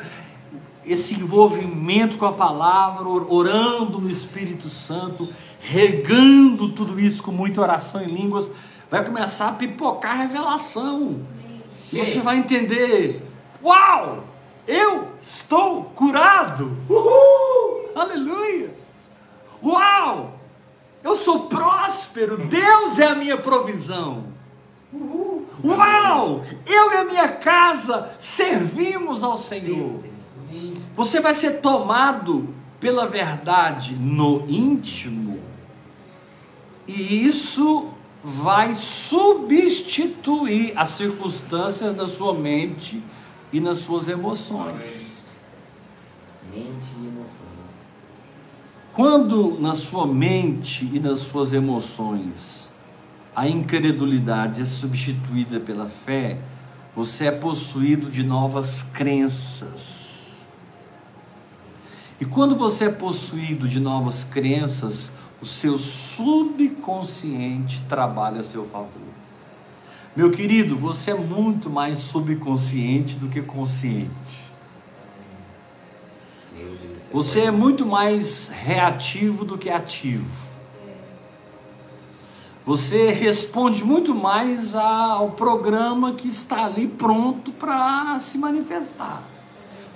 [0.87, 5.29] esse envolvimento com a palavra, or- orando no Espírito Santo,
[5.61, 8.49] regando tudo isso com muita oração em línguas,
[8.89, 11.21] vai começar a pipocar a revelação.
[11.93, 13.27] E você vai entender:
[13.61, 14.23] Uau!
[14.69, 16.77] Eu estou curado!
[16.89, 17.89] Uhul!
[17.97, 18.73] Aleluia!
[19.61, 20.39] Uau!
[21.03, 22.47] Eu sou próspero!
[22.47, 24.25] Deus é a minha provisão!
[24.93, 25.47] Uhul!
[25.65, 26.45] Uau!
[26.67, 30.03] Eu e a minha casa servimos ao Senhor.
[30.95, 35.41] Você vai ser tomado pela verdade no íntimo,
[36.87, 37.89] e isso
[38.23, 43.03] vai substituir as circunstâncias da sua mente
[43.53, 45.23] e nas suas emoções.
[46.53, 47.52] Mente e emoções.
[48.93, 52.71] Quando na sua mente e nas suas emoções
[53.35, 56.39] a incredulidade é substituída pela fé,
[56.95, 60.35] você é possuído de novas crenças.
[62.21, 68.91] E quando você é possuído de novas crenças, o seu subconsciente trabalha a seu favor.
[70.15, 74.42] Meu querido, você é muito mais subconsciente do que consciente.
[77.13, 80.53] Você é muito mais reativo do que ativo.
[82.65, 89.23] Você responde muito mais ao programa que está ali pronto para se manifestar.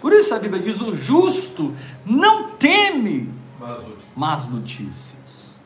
[0.01, 3.33] Por isso a Bíblia diz: o justo não teme
[4.15, 5.57] más notícias.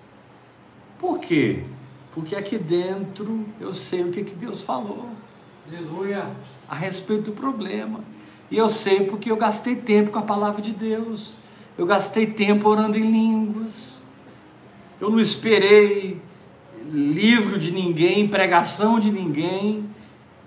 [1.01, 1.65] Por quê?
[2.15, 5.09] Porque aqui dentro eu sei o que, que Deus falou
[5.69, 6.31] Aleluia.
[6.69, 8.01] a respeito do problema.
[8.51, 11.40] E eu sei porque eu gastei tempo com a palavra de Deus.
[11.79, 14.01] Eu gastei tempo orando em línguas.
[15.01, 16.21] Eu não esperei
[16.85, 19.85] livro de ninguém, pregação de ninguém.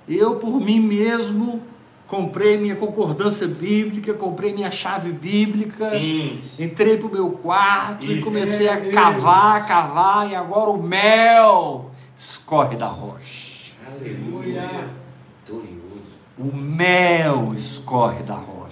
[0.08, 1.62] Eu, por mim mesmo,
[2.08, 5.90] comprei minha concordância bíblica, comprei minha chave bíblica.
[5.90, 6.42] Sim.
[6.60, 8.26] Entrei pro meu quarto e Isso.
[8.26, 13.74] comecei a É, cavar, cavar, e agora o mel escorre da rocha.
[13.88, 14.90] Aleluia.
[16.38, 18.63] O mel escorre da rocha.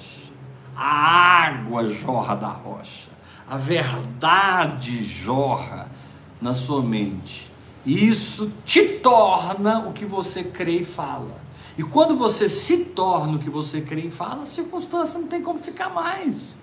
[0.83, 3.07] A água jorra da rocha.
[3.47, 5.87] A verdade jorra
[6.41, 7.47] na sua mente.
[7.85, 11.39] E isso te torna o que você crê e fala.
[11.77, 15.43] E quando você se torna o que você crê e fala, a circunstância não tem
[15.43, 16.55] como ficar mais.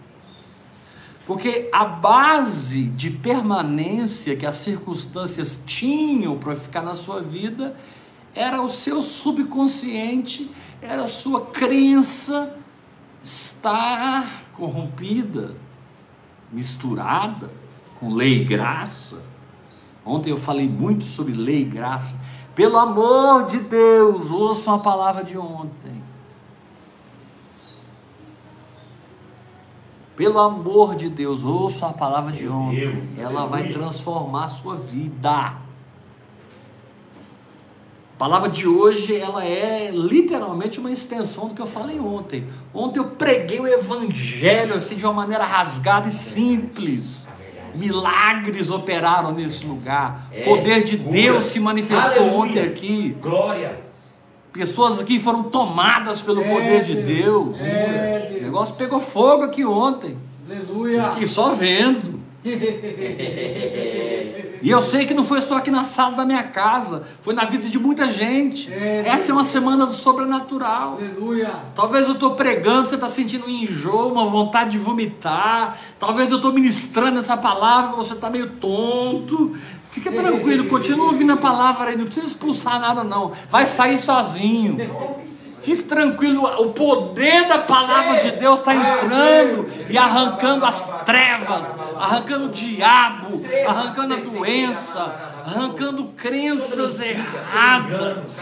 [1.25, 7.77] Porque a base de permanência que as circunstâncias tinham para ficar na sua vida
[8.35, 10.51] era o seu subconsciente,
[10.83, 12.59] era a sua crença
[13.29, 15.55] estar corrompida,
[16.51, 17.51] misturada
[18.01, 19.21] com lei e graça.
[20.05, 22.19] Ontem eu falei muito sobre lei e graça.
[22.55, 26.03] Pelo amor de Deus, ouçam a palavra de ontem.
[30.17, 33.01] Pelo amor de Deus, ouçam a palavra de ontem.
[33.19, 35.68] Ela vai transformar a sua vida.
[38.19, 42.45] A palavra de hoje, ela é literalmente uma extensão do que eu falei ontem.
[42.75, 47.29] Ontem eu preguei o evangelho assim de uma maneira rasgada e simples.
[47.31, 47.79] A verdade.
[47.79, 50.27] Milagres operaram nesse lugar.
[50.33, 50.97] É, O poder de.
[50.97, 53.17] Deus se manifestou ontem aqui.
[53.23, 53.79] Glória.
[54.53, 57.57] Pessoas aqui foram tomadas pelo É, poder de Deus.
[57.61, 60.17] É, O negócio pegou fogo aqui ontem.
[60.51, 61.05] Aleluia.
[61.05, 62.18] Fiquei só vendo.
[64.61, 67.45] E eu sei que não foi só aqui na sala da minha casa, foi na
[67.45, 68.73] vida de muita gente.
[68.73, 70.99] É, Essa é uma semana do sobrenatural.
[71.01, 71.51] Aleluia.
[71.75, 75.79] Talvez eu estou pregando, você está sentindo um enjoo, uma vontade de vomitar.
[75.99, 79.57] Talvez eu estou ministrando essa palavra, você está meio tonto.
[79.91, 83.33] Fica tranquilo, continua ouvindo a palavra aí, não precisa expulsar nada não.
[83.49, 84.77] Vai sair sozinho.
[85.61, 92.47] Fique tranquilo, o poder da palavra de Deus está entrando e arrancando as trevas, arrancando
[92.47, 98.39] o diabo, arrancando a doença, arrancando crenças erradas.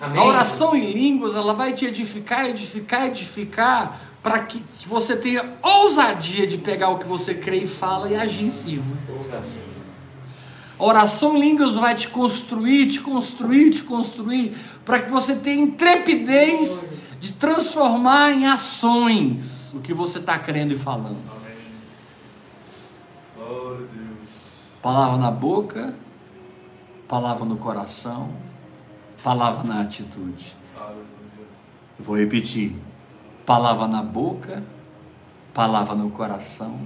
[0.00, 6.46] A oração em línguas, ela vai te edificar, edificar, edificar, para que você tenha ousadia
[6.46, 8.84] de pegar o que você crê e fala e agir em cima.
[9.32, 9.61] A
[10.84, 16.88] oração em línguas vai te construir, te construir, te construir, para que você tenha intrepidez
[17.20, 21.18] de transformar em ações o que você está crendo e falando.
[24.82, 25.94] Palavra na boca,
[27.06, 28.30] palavra no coração,
[29.22, 30.56] palavra na atitude.
[31.98, 32.76] Vou repetir:
[33.46, 34.64] palavra na boca,
[35.54, 36.80] palavra no coração,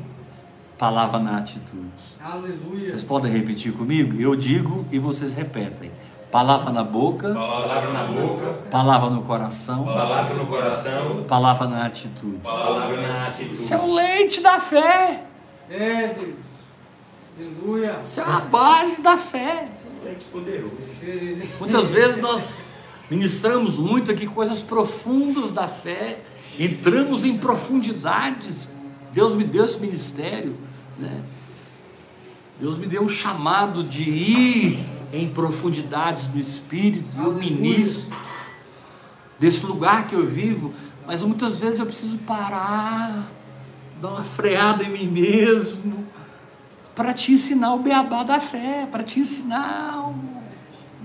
[0.79, 1.87] palavra na atitude.
[2.21, 2.91] Aleluia.
[2.91, 4.21] Vocês podem repetir comigo?
[4.21, 5.91] Eu digo e vocês repetem.
[6.31, 12.39] Palavra na boca, Palavra na boca, palavra no coração, palavra no coração, palavra na atitude.
[12.43, 13.55] palavra na atitude.
[13.63, 15.23] Isso é o leite da fé.
[15.71, 16.35] É, Deus.
[17.39, 18.01] Aleluia.
[18.05, 19.69] Isso é a base da fé.
[20.05, 20.77] Leite poderoso.
[21.61, 22.67] Muitas vezes nós
[23.11, 26.19] ministramos muito aqui coisas profundas da fé,
[26.59, 28.69] entramos em profundidades.
[29.17, 30.55] Deus me deu esse ministério,
[30.99, 31.23] né?
[32.61, 34.79] Deus me deu um chamado de ir
[35.11, 38.15] em profundidades do Espírito, eu ministro
[39.41, 40.71] desse lugar que eu vivo,
[41.07, 43.27] mas muitas vezes eu preciso parar,
[44.03, 46.07] dar uma freada em mim mesmo,
[46.95, 50.15] para te ensinar o beabá da fé, para te ensinar o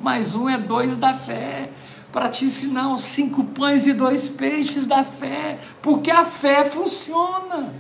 [0.03, 1.72] mais um é dois da fé,
[2.12, 7.74] para te ensinar os cinco pães e dois peixes da fé, porque a fé funciona.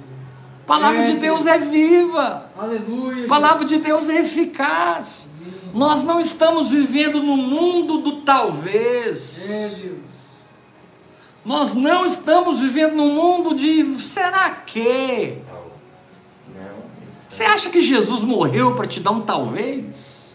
[0.71, 2.49] A palavra É, de Deus é viva.
[2.57, 3.25] Aleluia.
[3.25, 5.27] A palavra de Deus é eficaz.
[5.73, 9.49] Nós não estamos vivendo no mundo do talvez.
[9.51, 9.97] É, Deus.
[11.43, 15.39] Nós não estamos vivendo no mundo de será que?
[17.27, 20.33] Você acha que Jesus morreu para te dar um talvez?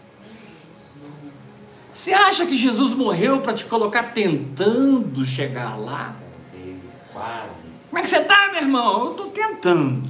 [1.91, 6.15] Você acha que Jesus morreu para te colocar tentando chegar lá?
[6.51, 7.66] talvez, quase.
[7.89, 9.05] Como é que você está, meu irmão?
[9.05, 10.09] Eu estou tentando.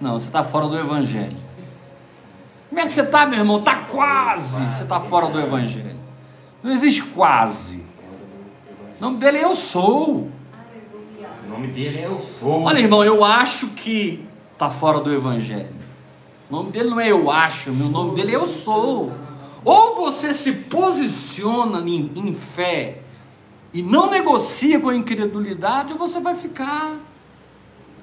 [0.00, 1.36] Não, você está fora do Evangelho.
[2.68, 3.58] Como é que você está, meu irmão?
[3.58, 4.60] Está quase.
[4.66, 5.96] Você está fora do Evangelho.
[6.62, 7.82] Não existe quase.
[8.98, 10.28] O nome dele é Eu Sou.
[11.44, 12.62] O nome dele é Eu Sou.
[12.64, 15.74] Olha, irmão, eu acho que está fora do Evangelho.
[16.50, 19.12] O nome dele não é Eu Acho, meu nome dele é Eu Sou.
[19.64, 23.03] Ou você se posiciona em, em fé
[23.74, 26.96] e não negocia com a incredulidade, você vai ficar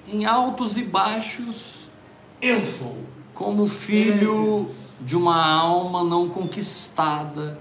[0.06, 1.90] em altos e baixos.
[2.42, 2.98] Eu sou.
[3.34, 4.70] Como filho
[5.00, 7.58] de uma alma não conquistada,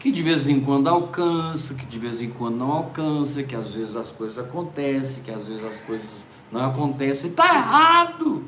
[0.00, 3.76] que de vez em quando alcança, que de vez em quando não alcança, que às
[3.76, 7.30] vezes as coisas acontecem, que às vezes as coisas não acontecem.
[7.30, 8.44] Está errado.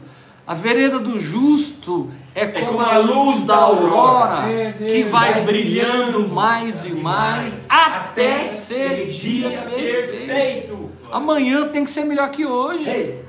[0.46, 4.44] A vereda do justo é como, a luz da aurora,
[4.78, 10.90] que vai brilhando mais e mais até ser dia perfeito.
[11.10, 12.88] Amanhã tem que ser melhor que hoje.
[12.88, 13.24] Ei,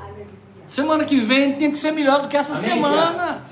[0.67, 3.43] Semana que vem tem que ser melhor do que essa Amém, semana.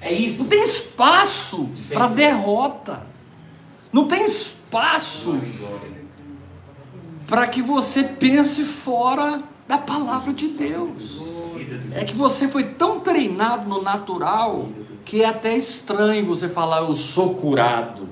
[0.00, 0.42] É isso.
[0.42, 3.02] Não tem espaço para derrota.
[3.92, 5.40] Não tem espaço
[7.26, 11.18] para que você pense fora da palavra de Deus.
[11.94, 14.68] É que você foi tão treinado no natural
[15.04, 18.08] que é até estranho você falar eu sou curado.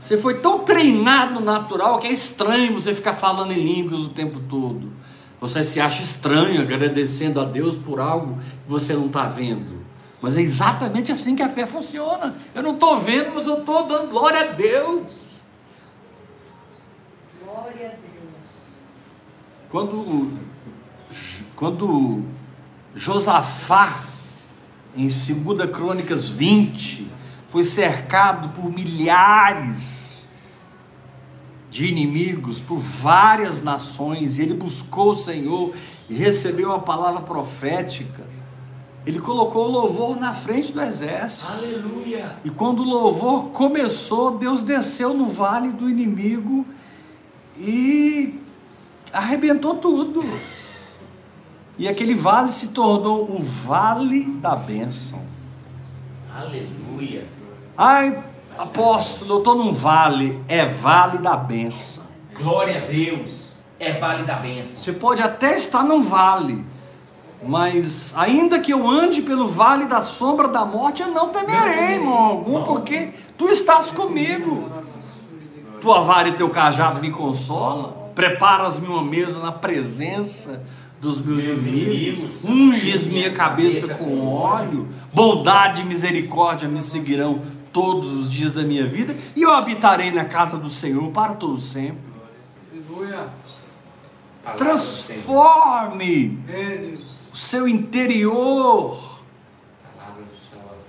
[0.00, 4.08] Você foi tão treinado no natural que é estranho você ficar falando em línguas o
[4.08, 4.90] tempo todo.
[5.40, 9.78] Você se acha estranho agradecendo a Deus por algo que você não está vendo.
[10.20, 12.34] Mas é exatamente assim que a fé funciona.
[12.54, 15.38] Eu não estou vendo, mas eu estou dando glória a Deus.
[17.44, 18.07] Glória a Deus.
[19.70, 20.32] Quando,
[21.54, 22.22] quando
[22.94, 24.04] Josafá,
[24.96, 27.06] em 2 Crônicas 20,
[27.48, 30.24] foi cercado por milhares
[31.70, 35.74] de inimigos, por várias nações, e ele buscou o Senhor
[36.08, 38.26] e recebeu a palavra profética,
[39.06, 41.50] ele colocou o louvor na frente do exército.
[41.50, 42.36] Aleluia.
[42.44, 46.66] E quando o louvor começou, Deus desceu no vale do inimigo
[47.56, 48.47] e
[49.12, 50.22] arrebentou tudo.
[51.78, 55.20] E aquele vale se tornou o vale da bênção.
[56.36, 57.28] Aleluia.
[57.76, 58.24] Ai,
[58.58, 62.04] apóstolo, eu estou num vale, é vale da bênção.
[62.36, 63.52] Glória a Deus.
[63.78, 64.80] É vale da bênção.
[64.80, 66.64] Você pode até estar num vale,
[67.40, 72.16] mas ainda que eu ande pelo vale da sombra da morte, eu não temerei, irmão
[72.16, 74.68] algum, porque tu estás comigo.
[75.80, 77.97] Tua vara e teu cajado me consola.
[78.18, 80.60] Preparas-me uma mesa na presença
[81.00, 82.42] dos meus inimigos.
[82.42, 84.88] Unges minha cabeça com óleo.
[85.14, 87.40] Bondade e misericórdia me seguirão
[87.72, 89.16] todos os dias da minha vida.
[89.36, 92.00] E eu habitarei na casa do Senhor para todo sempre.
[94.56, 96.40] Transforme
[97.32, 99.20] o seu interior.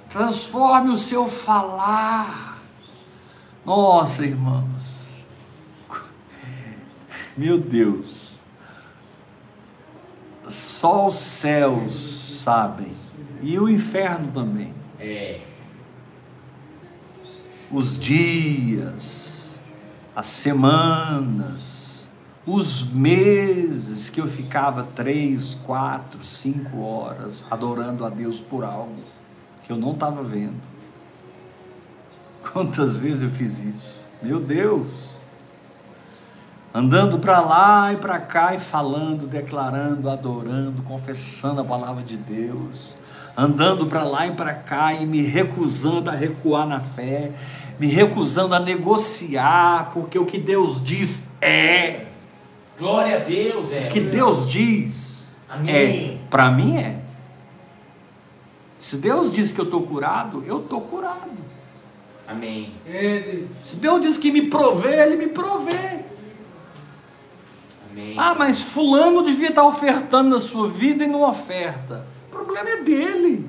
[0.09, 2.57] Transforme o seu falar.
[3.63, 4.98] Nossa, irmãos.
[7.39, 8.37] Meu Deus.
[10.49, 12.91] Só os céus sabem.
[13.41, 14.73] E o inferno também.
[14.99, 15.39] É.
[17.71, 19.57] Os dias,
[20.13, 22.11] as semanas,
[22.45, 29.01] os meses que eu ficava três, quatro, cinco horas adorando a Deus por algo
[29.63, 30.59] que eu não estava vendo.
[32.51, 34.03] Quantas vezes eu fiz isso?
[34.21, 35.18] Meu Deus!
[36.73, 42.95] Andando para lá e para cá e falando, declarando, adorando, confessando a palavra de Deus.
[43.35, 47.31] Andando para lá e para cá e me recusando a recuar na fé,
[47.79, 52.05] me recusando a negociar, porque o que Deus diz é.
[52.77, 53.71] Glória a Deus.
[53.71, 53.87] É.
[53.87, 55.73] O que Deus diz Amém.
[55.73, 56.17] é.
[56.29, 56.99] Para mim é.
[58.79, 61.31] Se Deus diz que eu estou curado, eu estou curado.
[62.27, 62.73] Amém.
[62.85, 63.41] É.
[63.63, 66.08] Se Deus diz que me provê, Ele me provê.
[67.91, 68.15] Amém.
[68.17, 72.05] Ah, mas fulano devia estar ofertando na sua vida e não oferta.
[72.27, 73.47] O problema é dele.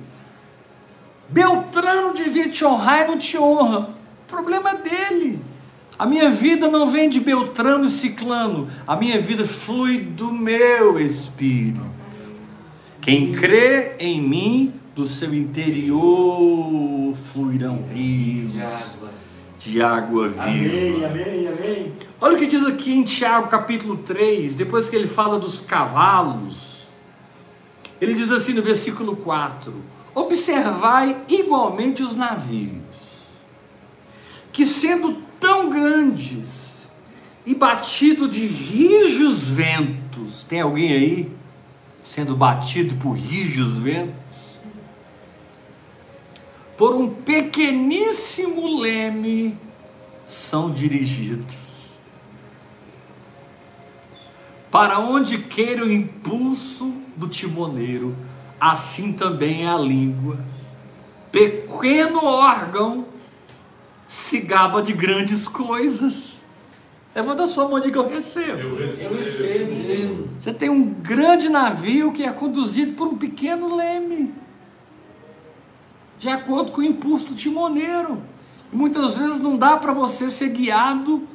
[1.28, 3.90] Beltrano devia te honrar e não te honra.
[4.26, 5.40] O problema é dele.
[5.98, 8.68] A minha vida não vem de Beltrano e Ciclano.
[8.86, 11.84] A minha vida flui do meu espírito.
[13.00, 18.54] Quem crê em mim, do seu interior fluirão rios
[19.60, 20.28] De água.
[20.28, 21.06] viva.
[21.06, 21.92] amém, amém.
[22.18, 26.88] Olha o que diz aqui em Tiago capítulo 3, depois que ele fala dos cavalos.
[28.00, 29.74] Ele diz assim no versículo 4:
[30.14, 33.36] Observai igualmente os navios,
[34.50, 36.88] que sendo tão grandes
[37.44, 41.32] e batido de rijos ventos, tem alguém aí
[42.02, 44.19] sendo batido por rijos ventos?
[46.80, 49.54] Por um pequeníssimo leme
[50.26, 51.80] são dirigidos.
[54.70, 58.16] Para onde queira o impulso do timoneiro,
[58.58, 60.38] assim também é a língua.
[61.30, 63.04] Pequeno órgão
[64.06, 66.40] se gaba de grandes coisas.
[67.14, 68.58] Levanta a sua mão de que eu recebo.
[68.58, 70.30] Eu recebo.
[70.38, 74.32] Você tem um grande navio que é conduzido por um pequeno leme,
[76.20, 78.22] de acordo com o impulso do timoneiro.
[78.72, 81.26] E muitas vezes não dá para você ser guiado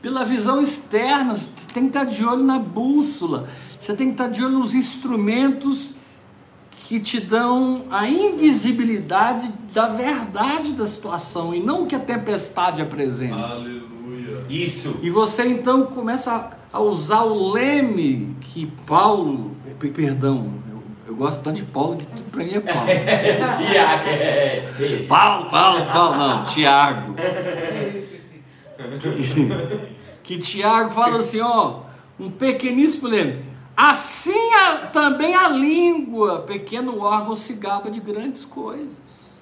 [0.00, 4.26] pela visão externa, você tem que estar de olho na bússola, você tem que estar
[4.28, 5.92] de olho nos instrumentos
[6.88, 12.82] que te dão a invisibilidade da verdade da situação e não o que a tempestade
[12.82, 13.36] apresenta.
[13.36, 14.44] Aleluia.
[14.50, 14.98] Isso.
[15.02, 20.50] E você então começa a usar o leme que Paulo, pe- perdão,
[21.12, 22.86] eu, gosto tanto de Paulo que tudo para mim é Paulo.
[22.86, 24.08] Tiago.
[24.08, 25.02] é, é.
[25.08, 27.14] Paulo, Paulo, Paulo, não, Tiago.
[29.00, 29.88] Que,
[30.22, 31.80] que Tiago fala assim, ó,
[32.18, 33.44] um pequeníssimo leme.
[33.76, 39.40] Assim a- também a língua, pequeno órgão, se gaba de grandes coisas.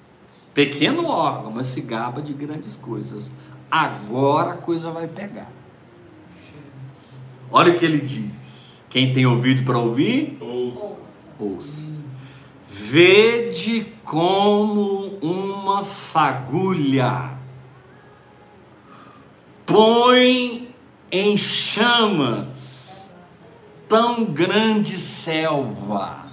[0.53, 3.29] Pequeno órgão, mas se gaba de grandes coisas.
[3.69, 5.49] Agora a coisa vai pegar.
[7.51, 8.81] Olha o que ele diz.
[8.89, 11.00] Quem tem ouvido para ouvir, ouça.
[12.65, 17.41] Vede como uma fagulha
[19.71, 20.73] põe
[21.09, 23.15] em chamas
[23.87, 26.25] tão grande selva.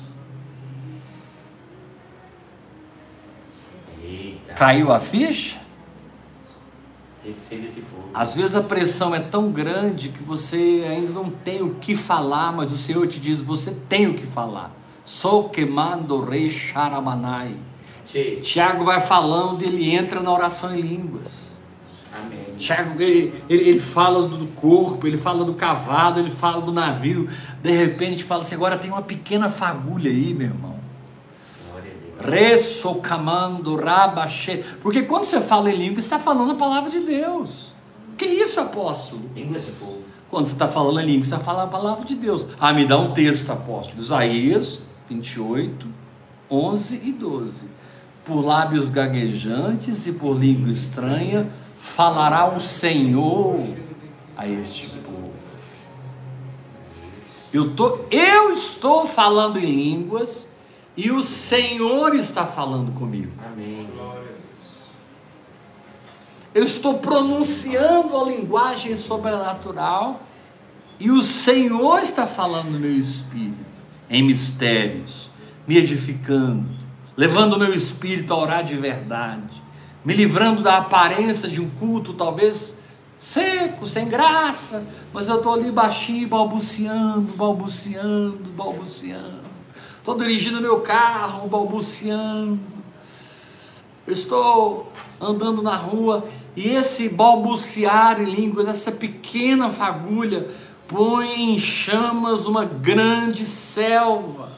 [4.03, 4.55] Eita.
[4.55, 5.61] Caiu a ficha?
[7.25, 8.11] Receba esse fogo.
[8.13, 12.53] Às vezes a pressão é tão grande que você ainda não tem o que falar,
[12.53, 14.73] mas o Senhor te diz: você tem o que falar.
[15.09, 17.57] Sou queimando o rei Sharamanai.
[18.05, 18.41] Che.
[18.43, 21.51] Tiago vai falando, ele entra na oração em línguas.
[22.15, 22.57] Amém.
[22.59, 27.27] Tiago, ele, ele, ele fala do corpo, ele fala do cavalo, ele fala do navio.
[27.63, 30.77] De repente fala assim: agora tem uma pequena fagulha aí, meu irmão.
[32.21, 34.63] Ressocamando, rabaxê.
[34.83, 37.71] Porque quando você fala em língua, você está falando a palavra de Deus.
[38.19, 39.23] Que isso, apóstolo?
[39.35, 40.03] Língua esse fogo.
[40.31, 42.45] Quando você está falando em língua, você está falando a palavra de Deus.
[42.61, 43.99] Ah, me dá um texto, apóstolo.
[43.99, 45.87] Isaías 28,
[46.51, 47.67] 11 e 12.
[48.25, 53.61] Por lábios gaguejantes e por língua estranha falará o Senhor
[54.37, 55.33] a este povo.
[57.53, 60.49] Eu, tô, eu estou falando em línguas
[60.97, 63.33] e o Senhor está falando comigo.
[63.53, 63.89] Amém.
[66.55, 70.21] Eu estou pronunciando a linguagem sobrenatural
[70.99, 73.65] e o Senhor está falando no meu espírito,
[74.09, 75.31] em mistérios,
[75.67, 76.69] me edificando,
[77.17, 79.63] levando o meu espírito a orar de verdade,
[80.05, 82.79] me livrando da aparência de um culto talvez
[83.19, 89.49] seco, sem graça, mas eu estou ali baixinho, balbuciando, balbuciando, balbuciando.
[89.99, 92.59] Estou dirigindo meu carro, balbuciando.
[94.07, 94.91] Estou
[95.21, 100.49] andando na rua e esse balbuciar em línguas, essa pequena fagulha,
[100.89, 104.51] põe em chamas uma grande selva.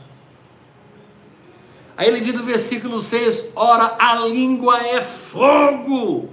[1.97, 6.31] Aí ele diz no versículo 6: Ora, a língua é fogo.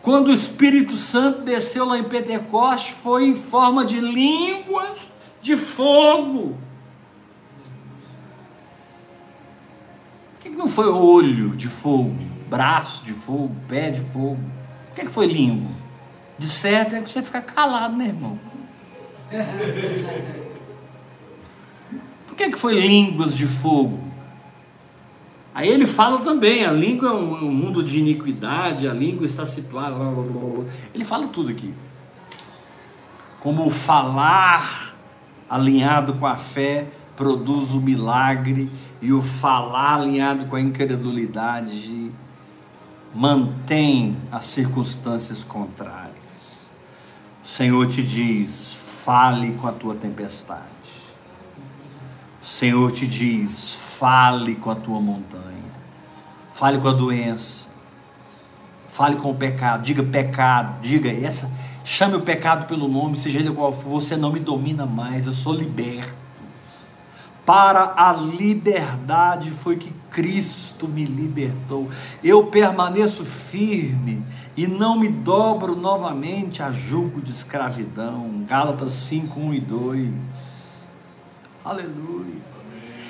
[0.00, 5.10] Quando o Espírito Santo desceu lá em Pentecoste, foi em forma de línguas
[5.42, 6.56] de fogo.
[10.32, 12.16] Por que não foi olho de fogo,
[12.48, 14.40] braço de fogo, pé de fogo?
[14.90, 15.70] Por que, que foi língua?
[16.38, 18.38] De certo é para você ficar calado, né, irmão?
[22.26, 24.00] Por que, que foi línguas de fogo?
[25.54, 29.44] Aí ele fala também, a língua é um, um mundo de iniquidade, a língua está
[29.44, 29.94] situada.
[29.94, 30.64] blá, blá, blá.
[30.94, 31.74] Ele fala tudo aqui.
[33.40, 34.94] Como o falar
[35.48, 36.86] alinhado com a fé
[37.16, 38.70] produz o milagre,
[39.02, 42.10] e o falar alinhado com a incredulidade
[43.14, 46.14] mantém as circunstâncias contrárias.
[47.42, 50.62] O Senhor te diz: fale com a tua tempestade.
[52.42, 55.70] O Senhor te diz: fale com a tua montanha.
[56.52, 57.68] Fale com a doença.
[58.88, 59.82] Fale com o pecado.
[59.82, 60.80] Diga pecado.
[60.80, 61.50] Diga essa.
[61.84, 63.90] Chame o pecado pelo nome, seja ele qual for.
[63.90, 65.26] Você não me domina mais.
[65.26, 66.14] Eu sou liberto.
[67.44, 71.88] Para a liberdade foi que Cristo me libertou.
[72.22, 74.22] Eu permaneço firme
[74.56, 78.44] e não me dobro novamente a jugo de escravidão.
[78.46, 80.14] Gálatas 5, 1 e 2.
[81.64, 82.50] Aleluia.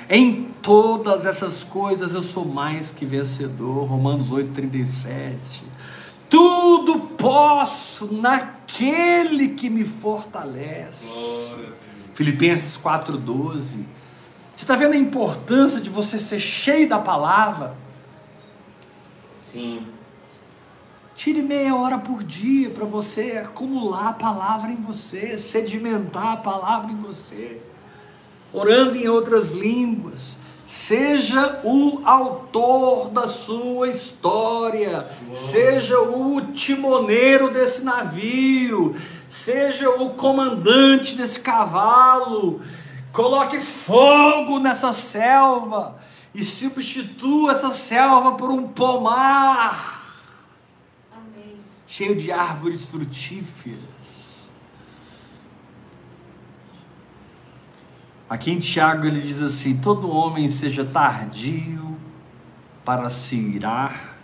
[0.09, 3.85] Em todas essas coisas eu sou mais que vencedor.
[3.85, 5.37] Romanos 8, 37.
[6.29, 11.07] Tudo posso naquele que me fortalece.
[12.13, 13.85] Filipenses 4, 12.
[14.61, 17.73] Você está vendo a importância de você ser cheio da palavra?
[19.43, 19.87] Sim.
[21.15, 26.91] Tire meia hora por dia para você acumular a palavra em você, sedimentar a palavra
[26.91, 27.59] em você,
[28.53, 30.37] orando em outras línguas.
[30.63, 38.95] Seja o autor da sua história, seja o timoneiro desse navio,
[39.27, 42.61] seja o comandante desse cavalo.
[43.11, 45.99] Coloque fogo nessa selva
[46.33, 49.91] e substitua essa selva por um pomar.
[51.91, 54.45] cheio de árvores frutíferas.
[58.29, 61.99] Aqui em Tiago ele diz assim: todo homem seja tardio
[62.85, 64.15] para se irar,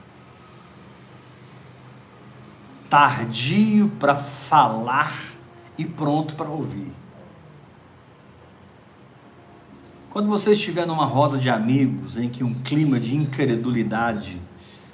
[2.90, 5.34] tardio para falar
[5.78, 6.90] e pronto para ouvir.
[10.18, 14.42] Quando você estiver numa roda de amigos em que um clima de incredulidade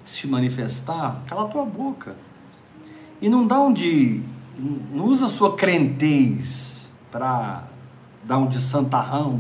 [0.04, 2.14] se manifestar, cala a tua boca.
[3.22, 4.22] E não dá um de.
[4.92, 7.64] Não usa a sua crentez para
[8.22, 9.40] dar um de santarrão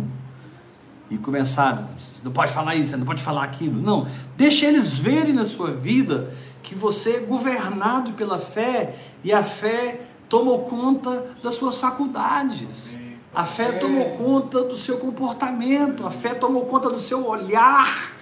[1.10, 1.86] e começar.
[2.24, 3.82] Não pode falar isso, não pode falar aquilo.
[3.82, 4.08] Não.
[4.38, 10.08] Deixa eles verem na sua vida que você é governado pela fé e a fé
[10.30, 13.03] tomou conta das suas faculdades.
[13.36, 18.14] A fé tomou conta do seu comportamento, a fé tomou conta do seu olhar,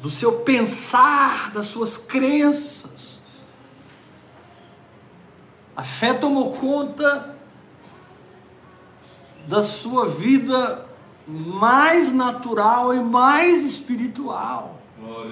[0.00, 3.22] do seu pensar, das suas crenças.
[5.76, 7.36] A fé tomou conta
[9.48, 10.86] da sua vida
[11.26, 14.80] mais natural e mais espiritual.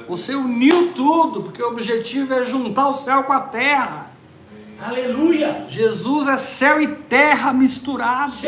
[0.08, 4.10] Você uniu tudo, porque o objetivo é juntar o céu com a terra.
[4.80, 5.66] Aleluia.
[5.68, 8.40] Jesus é céu e terra misturados.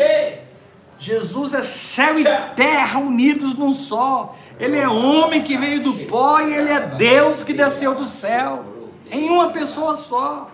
[0.97, 2.23] Jesus é céu e
[2.55, 4.35] terra unidos num só.
[4.59, 8.65] Ele é homem que veio do pó e ele é Deus que desceu do céu.
[9.11, 10.49] Em uma pessoa só.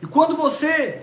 [0.00, 1.00] E quando você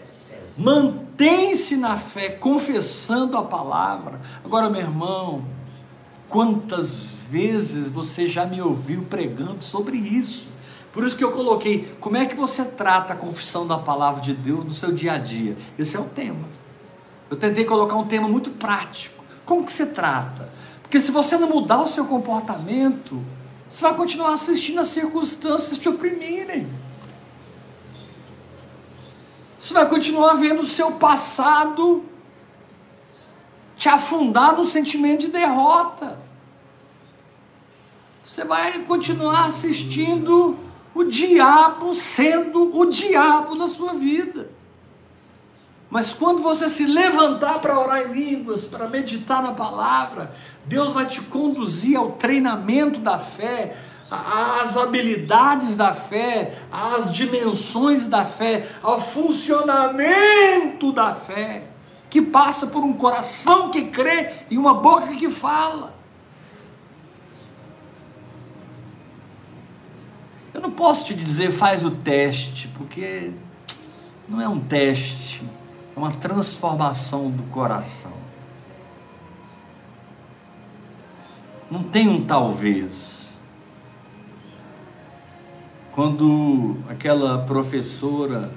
[0.57, 4.20] mantém-se na fé, confessando a palavra.
[4.43, 5.45] Agora, meu irmão,
[6.28, 10.47] quantas vezes você já me ouviu pregando sobre isso?
[10.99, 14.33] Por isso que eu coloquei, como é que você trata a confissão da palavra de
[14.33, 15.57] Deus no seu dia a dia?
[15.77, 16.45] Esse é o tema.
[17.29, 19.23] Eu tentei colocar um tema muito prático.
[19.45, 20.49] Como que você trata?
[20.81, 23.23] Porque se você não mudar o seu comportamento,
[23.69, 26.67] você vai continuar assistindo as circunstâncias te oprimirem.
[29.57, 32.03] Você vai continuar vendo o seu passado
[33.77, 36.19] te afundar no sentimento de derrota.
[38.21, 40.67] Você vai continuar assistindo
[40.99, 44.49] o diabo sendo o diabo na sua vida.
[45.89, 50.35] Mas quando você se levantar para orar em línguas, para meditar na palavra,
[50.65, 53.77] Deus vai te conduzir ao treinamento da fé,
[54.11, 61.63] às habilidades da fé, às dimensões da fé, ao funcionamento da fé,
[62.09, 65.98] que passa por um coração que crê e uma boca que fala.
[70.60, 73.32] Eu não posso te dizer faz o teste, porque
[74.28, 75.41] não é um teste,
[75.95, 78.12] é uma transformação do coração.
[81.72, 83.39] Não tem um talvez.
[85.93, 88.51] Quando aquela professora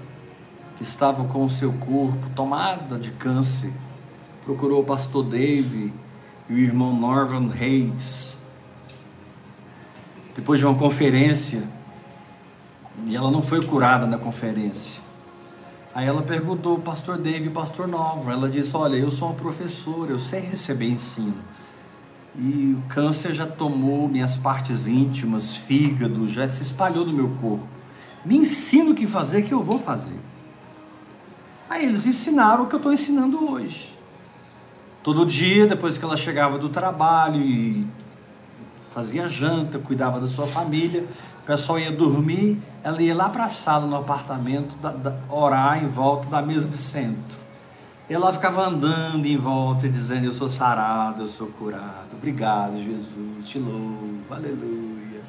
[0.76, 3.72] que estava com o seu corpo tomada de câncer
[4.44, 5.92] procurou o pastor Dave
[6.50, 8.36] e o irmão Norman Reis,
[10.34, 11.62] depois de uma conferência,
[13.06, 15.02] e ela não foi curada na conferência.
[15.94, 18.32] Aí ela perguntou pastor Dave o pastor Nova.
[18.32, 21.36] Ela disse: Olha, eu sou uma professora, eu sei receber ensino.
[22.34, 27.66] E o câncer já tomou minhas partes íntimas, fígado, já se espalhou no meu corpo.
[28.24, 30.18] Me ensina o que fazer que eu vou fazer.
[31.68, 33.92] Aí eles ensinaram o que eu estou ensinando hoje.
[35.02, 37.86] Todo dia, depois que ela chegava do trabalho e
[38.94, 41.06] fazia janta, cuidava da sua família,
[41.42, 45.82] o pessoal ia dormir, ela ia lá para a sala no apartamento, da, da, orar
[45.82, 47.36] em volta da mesa de centro.
[48.08, 52.12] E ela ficava andando em volta e dizendo: Eu sou sarado, eu sou curado.
[52.12, 55.20] Obrigado, Jesus, te louvo, aleluia.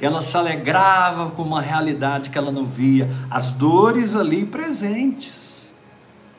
[0.00, 5.72] E ela se alegrava com uma realidade que ela não via, as dores ali presentes,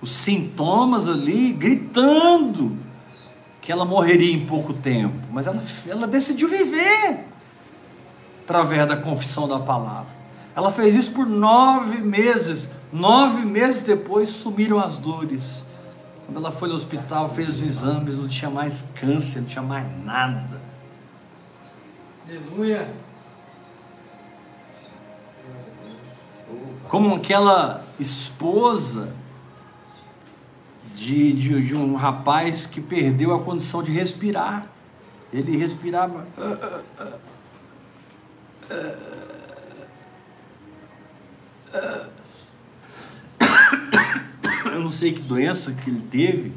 [0.01, 2.77] os sintomas ali gritando
[3.61, 7.34] que ela morreria em pouco tempo, mas ela, ela decidiu viver
[8.45, 10.13] através da confissão da palavra.
[10.55, 12.71] Ela fez isso por nove meses.
[12.93, 15.65] Nove meses depois sumiram as dores.
[16.25, 19.85] Quando ela foi no hospital, fez os exames, não tinha mais câncer, não tinha mais
[20.05, 20.61] nada.
[22.25, 22.87] Aleluia.
[26.87, 29.09] Como aquela esposa
[30.95, 34.67] de, de, de um rapaz que perdeu a condição de respirar.
[35.31, 36.25] Ele respirava.
[36.37, 37.24] Uh, uh, uh.
[44.65, 46.53] Eu não sei que doença que ele teve,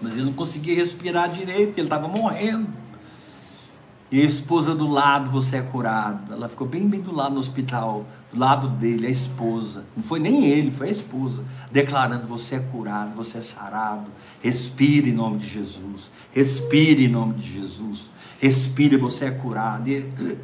[0.00, 2.68] mas ele não conseguia respirar direito, ele estava morrendo.
[4.12, 6.34] E a esposa do lado, você é curado.
[6.34, 9.86] Ela ficou bem, bem do lado no hospital, do lado dele, a esposa.
[9.96, 11.42] Não foi nem ele, foi a esposa.
[11.70, 14.10] Declarando: você é curado, você é sarado.
[14.42, 16.12] Respire em nome de Jesus.
[16.30, 18.10] Respire em nome de Jesus.
[18.38, 19.88] Respire, você é curado.
[19.88, 20.38] E ele,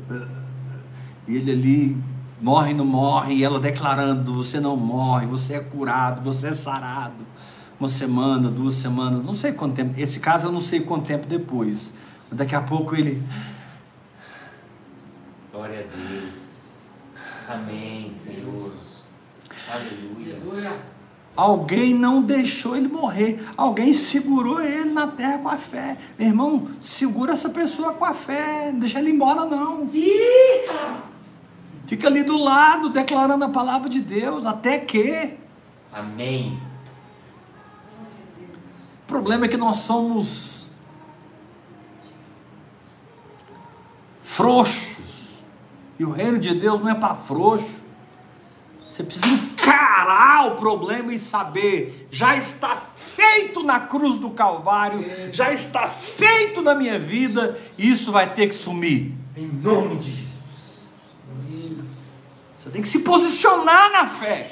[1.28, 1.96] e ele ali
[2.40, 3.34] morre, não morre.
[3.34, 7.26] E ela declarando: você não morre, você é curado, você é sarado.
[7.78, 9.94] Uma semana, duas semanas, não sei quanto tempo.
[10.00, 11.94] Esse caso eu não sei quanto tempo depois.
[12.32, 13.22] Daqui a pouco ele
[15.52, 16.82] Glória a Deus.
[17.48, 18.72] Amém, Senhor.
[19.68, 20.36] Aleluia.
[20.36, 20.72] Aleluia.
[21.36, 23.44] Alguém não deixou ele morrer.
[23.56, 25.96] Alguém segurou ele na terra com a fé.
[26.18, 28.70] Meu irmão, segura essa pessoa com a fé.
[28.72, 29.88] Não deixa ele embora, não.
[31.88, 35.32] Fica ali do lado, declarando a palavra de Deus, até que.
[35.90, 36.60] Amém.
[39.04, 40.66] O problema é que nós somos
[44.22, 45.42] frouxos.
[45.98, 47.78] E o reino de Deus não é para frouxo.
[48.86, 55.54] Você precisa encarar o problema e saber, já está feito na cruz do Calvário, já
[55.54, 59.14] está feito na minha vida, e isso vai ter que sumir.
[59.34, 60.27] Em nome de Jesus.
[62.68, 64.50] Você tem que se posicionar na fé,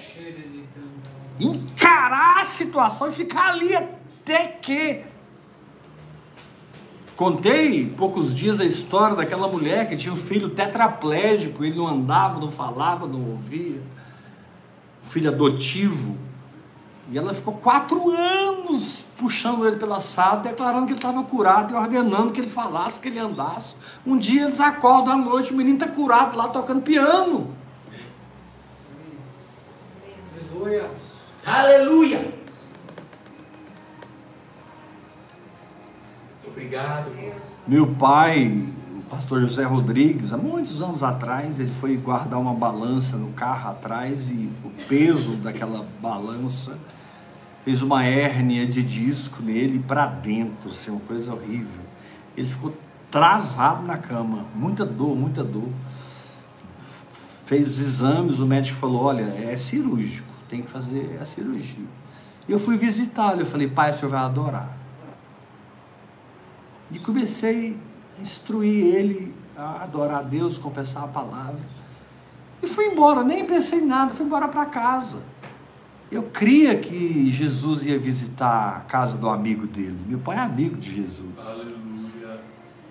[1.39, 5.05] encarar a situação e ficar ali até que.
[7.15, 12.41] Contei poucos dias a história daquela mulher que tinha um filho tetraplégico, ele não andava,
[12.41, 13.83] não falava, não ouvia.
[15.05, 16.17] Um filho adotivo.
[17.11, 21.77] E ela ficou quatro anos puxando ele pela sala, declarando que ele estava curado e
[21.77, 23.75] ordenando que ele falasse, que ele andasse.
[24.07, 27.55] Um dia eles acordam à noite, o menino está curado lá tocando piano.
[30.67, 30.91] Aleluia.
[31.47, 32.35] Aleluia.
[36.45, 37.13] Obrigado.
[37.69, 43.17] Meu pai, o pastor José Rodrigues, há muitos anos atrás, ele foi guardar uma balança
[43.17, 46.77] no carro atrás e o peso daquela balança
[47.65, 51.81] fez uma hérnia de disco nele para dentro, assim, uma coisa horrível.
[52.37, 52.77] Ele ficou
[53.09, 55.69] travado na cama, muita dor, muita dor.
[57.45, 61.85] Fez os exames, o médico falou: Olha, é cirúrgico, tem que fazer a cirurgia.
[62.49, 64.77] E eu fui visitá-lo, eu falei: Pai, o senhor vai adorar.
[66.91, 67.77] E comecei
[68.19, 71.59] a instruir ele a adorar a Deus, confessar a palavra.
[72.63, 75.19] E fui embora, nem pensei em nada, fui embora para casa.
[76.11, 79.99] Eu cria que Jesus ia visitar a casa do amigo dele.
[80.07, 81.31] Meu pai é amigo de Jesus.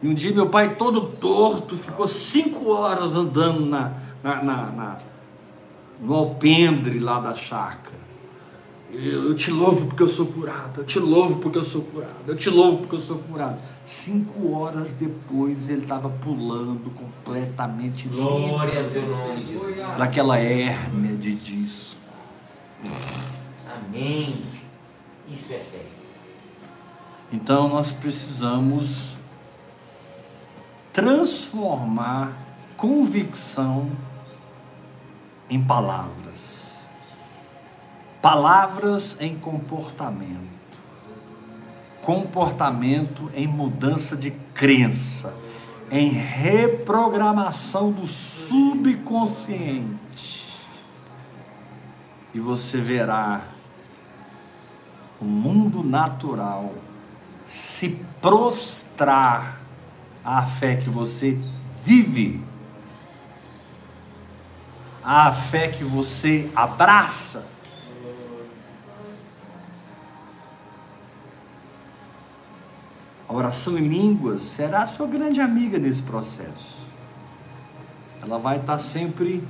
[0.04, 4.98] E um dia meu pai todo torto ficou cinco horas andando na, na, na- na-
[6.00, 8.06] no alpendre lá da chácara.
[8.92, 10.82] Eu, eu te louvo porque eu sou curado.
[10.82, 12.14] Eu te louvo porque eu sou curado.
[12.28, 13.60] Eu te louvo porque eu sou curado.
[13.84, 19.98] Cinco horas depois ele estava pulando completamente Glória ao livre teu nome, Jesus.
[19.98, 22.00] daquela hérnia de disco.
[23.68, 24.46] Amém.
[25.28, 25.86] Isso é fé.
[27.34, 29.16] Então nós precisamos
[30.94, 32.38] transformar
[32.78, 33.90] convicção
[35.50, 36.84] em palavras.
[38.22, 40.56] Palavras em comportamento.
[42.02, 45.34] Comportamento em mudança de crença,
[45.92, 50.46] em reprogramação do subconsciente.
[52.34, 53.42] E você verá
[55.20, 56.74] o mundo natural
[57.48, 59.60] se prostrar
[60.24, 61.40] à fé que você
[61.84, 62.44] vive,
[65.06, 67.46] à fé que você abraça.
[73.30, 76.76] A oração em línguas será a sua grande amiga nesse processo.
[78.22, 79.48] Ela vai estar sempre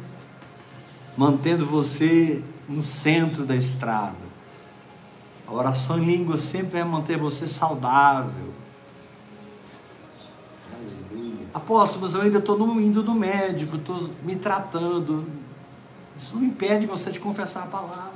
[1.16, 4.26] mantendo você no centro da estrada.
[5.48, 8.54] A oração em língua sempre vai manter você saudável.
[11.54, 15.45] Apóstolo, mas eu ainda estou indo no médico, estou me tratando.
[16.18, 18.14] Isso não impede você de confessar a palavra.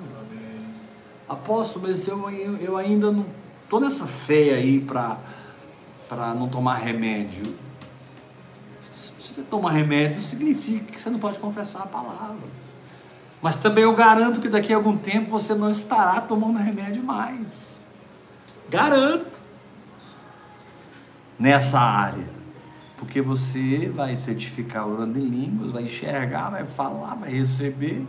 [1.28, 2.30] Apóstolo, mas eu,
[2.60, 3.26] eu, ainda não
[3.64, 5.18] estou nessa fé aí para
[6.34, 7.54] não tomar remédio.
[8.93, 12.47] Se você toma remédio, significa que você não pode confessar a palavra.
[13.41, 17.45] Mas também eu garanto que daqui a algum tempo você não estará tomando remédio mais.
[18.70, 19.39] Garanto.
[21.38, 22.39] Nessa área.
[23.00, 28.06] Porque você vai certificar orando em línguas, vai enxergar, vai falar, vai receber.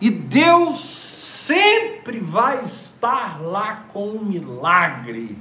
[0.00, 5.38] E Deus sempre vai estar lá com um milagre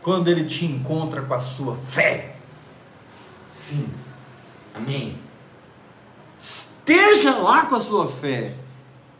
[0.00, 2.36] quando ele te encontra com a sua fé.
[3.50, 3.88] Sim.
[4.72, 5.18] Amém.
[6.38, 8.54] Esteja lá com a sua fé,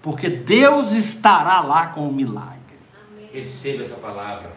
[0.00, 2.56] porque Deus estará lá com o milagre.
[3.32, 4.56] Receba essa palavra.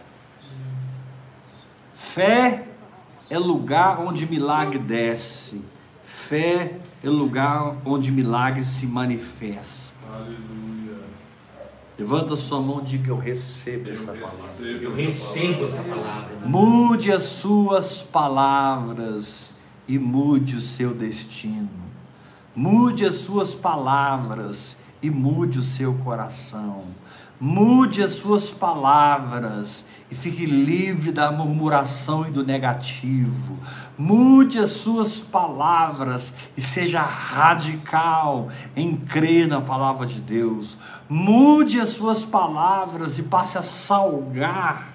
[1.95, 2.67] Fé
[3.31, 5.63] é lugar onde milagre desce.
[6.03, 9.95] Fé é lugar onde milagre se manifesta.
[10.13, 10.99] Aleluia.
[11.97, 14.65] Levanta sua mão e diga: Eu recebo essa palavra.
[14.65, 16.45] Eu recebo essa palavra.
[16.45, 19.51] Mude as suas palavras
[19.87, 21.69] e mude o seu destino.
[22.53, 26.83] Mude as suas palavras e mude o seu coração.
[27.39, 33.57] Mude as suas palavras e fique livre da murmuração e do negativo.
[33.97, 40.77] Mude as suas palavras e seja radical em crer na palavra de Deus.
[41.07, 44.91] Mude as suas palavras e passe a salgar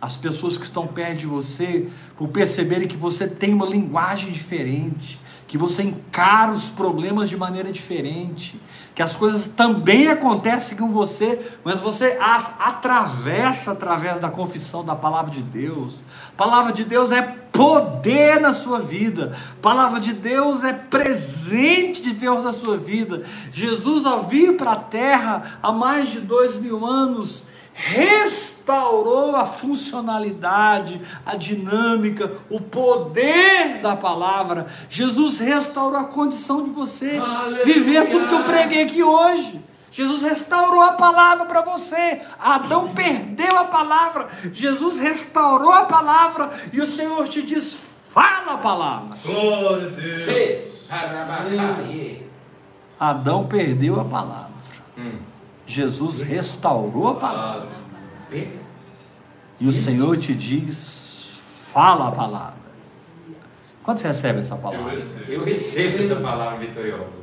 [0.00, 5.20] as pessoas que estão perto de você por perceberem que você tem uma linguagem diferente,
[5.52, 8.58] que você encara os problemas de maneira diferente,
[8.94, 14.96] que as coisas também acontecem com você, mas você as atravessa através da confissão da
[14.96, 15.96] palavra de Deus.
[16.30, 17.20] A palavra de Deus é
[17.52, 23.22] poder na sua vida, a palavra de Deus é presente de Deus na sua vida.
[23.52, 27.44] Jesus, ao vir para a terra há mais de dois mil anos,
[27.74, 34.66] restaurou a funcionalidade, a dinâmica, o poder da palavra.
[34.88, 37.64] Jesus restaurou a condição de você Aleluia.
[37.64, 39.60] viver tudo que eu preguei aqui hoje.
[39.90, 42.22] Jesus restaurou a palavra para você.
[42.40, 44.28] Adão perdeu a palavra.
[44.52, 47.78] Jesus restaurou a palavra e o Senhor te diz:
[48.10, 49.16] fala a palavra.
[49.22, 50.24] Glória a Deus.
[52.98, 54.52] Adão perdeu a palavra.
[54.96, 55.31] Hum.
[55.72, 57.68] Jesus restaurou a palavra.
[59.58, 61.40] E o Senhor te diz:
[61.72, 62.60] fala a palavra.
[63.82, 64.90] Quando você recebe essa Eu palavra?
[64.90, 65.32] recebo.
[65.32, 67.22] Eu recebo essa palavra vitoriosa.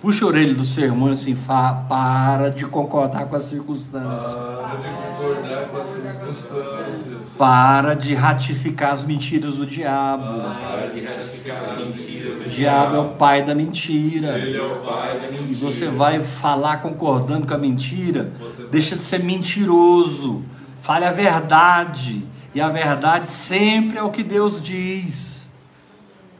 [0.00, 4.34] Puxa a orelha do seu irmão assim, fa, para de concordar com as circunstâncias.
[4.34, 7.32] Para de concordar com as circunstâncias.
[7.38, 10.42] Para de ratificar as mentiras do diabo.
[10.42, 14.38] Para de ratificar as mentiras do O diabo é o pai da mentira.
[14.38, 15.58] Ele é o Pai da E mentira.
[15.58, 18.30] você vai falar concordando com a mentira.
[18.70, 20.42] Deixa de ser mentiroso.
[20.82, 22.22] Fale a verdade.
[22.54, 25.46] E a verdade sempre é o que Deus diz.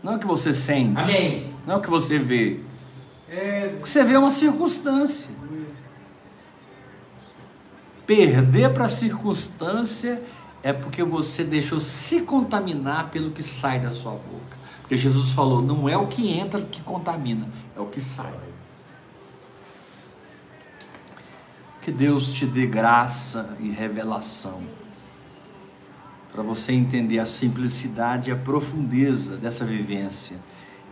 [0.02, 0.98] Não é o que você sente.
[1.00, 1.46] Amém.
[1.66, 2.60] Não é o que você vê.
[3.80, 5.30] Você vê uma circunstância.
[8.06, 10.22] Perder para a circunstância
[10.62, 14.56] é porque você deixou se contaminar pelo que sai da sua boca.
[14.80, 18.32] Porque Jesus falou: não é o que entra que contamina, é o que sai.
[21.82, 24.60] Que Deus te dê graça e revelação
[26.32, 30.36] para você entender a simplicidade e a profundeza dessa vivência.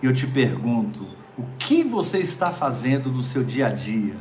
[0.02, 1.06] E eu te pergunto,
[1.36, 4.16] o que você está fazendo no seu dia a dia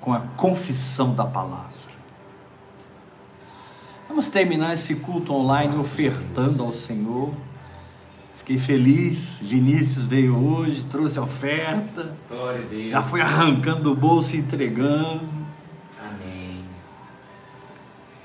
[0.00, 1.70] com a confissão da palavra?
[4.08, 7.32] Vamos terminar esse culto online ofertando ao Senhor.
[8.38, 12.90] Fiquei feliz, Vinícius veio hoje, trouxe a oferta, Glória a Deus.
[12.90, 15.28] já foi arrancando do bolso e entregando.
[16.04, 16.64] Amém.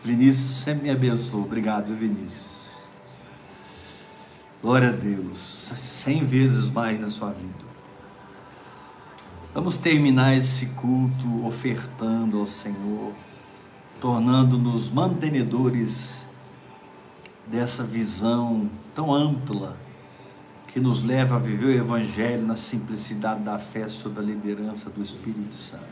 [0.04, 1.44] Vinícius sempre me abençoa.
[1.44, 2.46] Obrigado, Vinícius.
[4.64, 5.72] Glória a Deus.
[5.86, 7.65] Cem vezes mais na sua vida.
[9.56, 13.14] Vamos terminar esse culto ofertando ao Senhor,
[14.02, 16.28] tornando-nos mantenedores
[17.48, 19.78] dessa visão tão ampla
[20.68, 25.02] que nos leva a viver o Evangelho na simplicidade da fé sob a liderança do
[25.02, 25.88] Espírito Santo,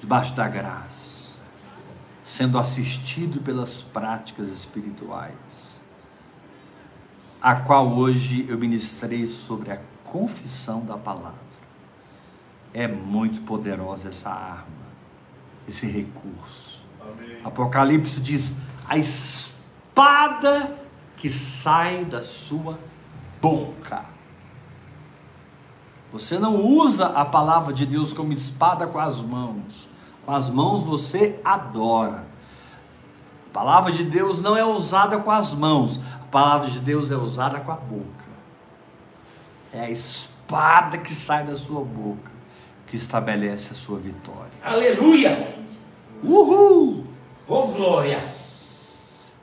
[0.00, 1.12] debaixo da graça
[2.24, 5.80] sendo assistido pelas práticas espirituais,
[7.40, 11.51] a qual hoje eu ministrei sobre a confissão da palavra.
[12.74, 14.66] É muito poderosa essa arma,
[15.68, 16.82] esse recurso.
[17.00, 17.38] Amém.
[17.44, 18.54] Apocalipse diz:
[18.88, 20.78] a espada
[21.16, 22.78] que sai da sua
[23.40, 24.06] boca.
[26.12, 29.88] Você não usa a palavra de Deus como espada com as mãos.
[30.24, 32.26] Com as mãos você adora.
[33.50, 36.00] A palavra de Deus não é usada com as mãos.
[36.22, 38.24] A palavra de Deus é usada com a boca.
[39.72, 42.31] É a espada que sai da sua boca
[42.92, 44.52] que estabelece a sua vitória.
[44.62, 45.56] Aleluia.
[46.22, 47.06] Uhul!
[47.48, 48.22] Oh, glória.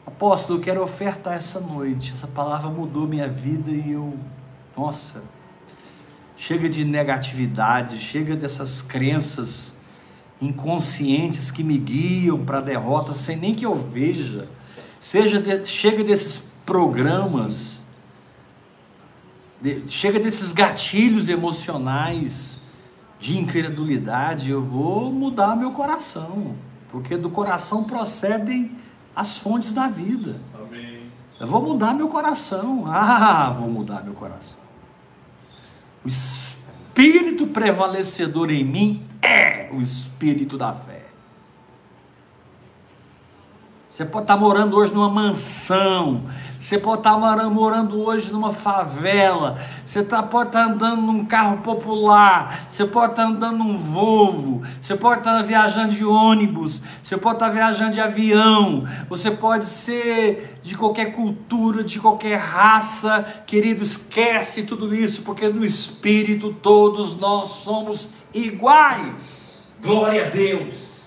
[0.05, 2.11] Apóstolo, eu quero ofertar essa noite.
[2.11, 4.15] Essa palavra mudou minha vida e eu.
[4.77, 5.23] Nossa!
[6.37, 9.75] Chega de negatividade, chega dessas crenças
[10.39, 14.47] inconscientes que me guiam para a derrota sem nem que eu veja.
[14.99, 17.83] Seja de- chega desses programas,
[19.59, 22.58] de- chega desses gatilhos emocionais
[23.19, 26.55] de incredulidade, eu vou mudar meu coração,
[26.89, 28.71] porque do coração procedem
[29.15, 30.39] as fontes da vida.
[30.53, 31.03] Amém.
[31.39, 32.85] Eu vou mudar meu coração.
[32.87, 34.59] Ah, vou mudar meu coração.
[36.03, 41.05] O espírito prevalecedor em mim é o espírito da fé.
[43.89, 46.23] Você pode estar morando hoje numa mansão.
[46.59, 49.57] Você pode estar mora- morando hoje numa favela.
[49.85, 52.67] Você tá, pode estar andando num carro popular.
[52.69, 54.61] Você pode estar andando num Volvo.
[54.81, 56.81] Você pode estar viajando de ônibus.
[57.01, 58.83] Você pode estar viajando de avião.
[59.07, 63.25] Você pode ser de qualquer cultura, de qualquer raça.
[63.47, 69.63] Querido, esquece tudo isso, porque no Espírito todos nós somos iguais.
[69.81, 71.05] Glória a Deus.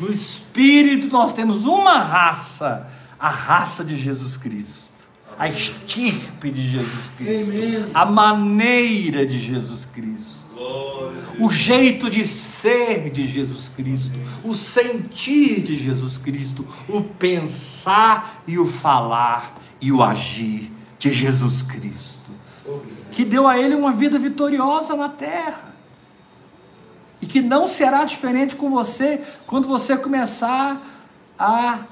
[0.00, 2.88] No Espírito nós temos uma raça,
[3.24, 4.92] a raça de Jesus Cristo,
[5.38, 10.54] a estirpe de Jesus Cristo, a maneira de Jesus Cristo,
[11.40, 18.58] o jeito de ser de Jesus Cristo, o sentir de Jesus Cristo, o pensar e
[18.58, 22.30] o falar e o agir de Jesus Cristo,
[23.10, 25.72] que deu a ele uma vida vitoriosa na terra.
[27.22, 30.78] E que não será diferente com você quando você começar
[31.38, 31.84] a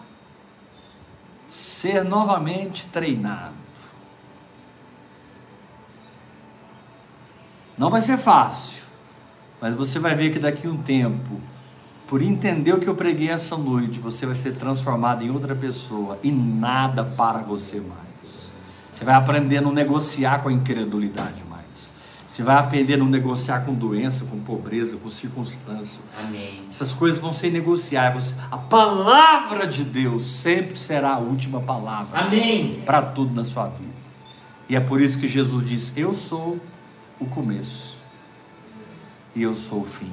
[1.53, 3.53] ser novamente treinado.
[7.77, 8.83] Não vai ser fácil,
[9.61, 11.39] mas você vai ver que daqui a um tempo,
[12.09, 16.19] por entender o que eu preguei essa noite, você vai ser transformado em outra pessoa
[16.23, 18.51] e nada para você mais.
[18.91, 21.52] Você vai aprender a negociar com a incredulidade.
[22.33, 26.01] Você vai aprender a não negociar com doença, com pobreza, com circunstância.
[26.19, 26.63] Amém.
[26.67, 28.35] Essas coisas vão ser negociáveis.
[28.51, 32.81] A palavra de Deus sempre será a última palavra Amém.
[32.87, 33.93] para tudo na sua vida.
[34.67, 36.59] E é por isso que Jesus diz: Eu sou
[37.21, 37.99] o começo
[39.37, 40.11] e eu sou o fim.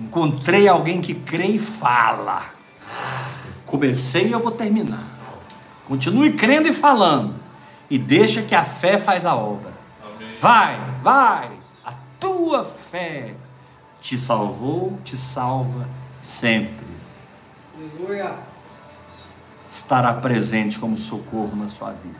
[0.00, 2.46] Encontrei alguém que crê e fala.
[3.66, 5.04] Comecei e eu vou terminar.
[5.86, 7.34] Continue crendo e falando.
[7.90, 9.76] E deixa que a fé faz a obra.
[10.40, 11.50] Vai, vai.
[11.84, 13.34] A tua fé
[14.00, 15.88] te salvou, te salva
[16.22, 16.86] sempre.
[17.76, 18.34] Aleluia.
[19.70, 22.18] Estará presente como socorro na sua vida.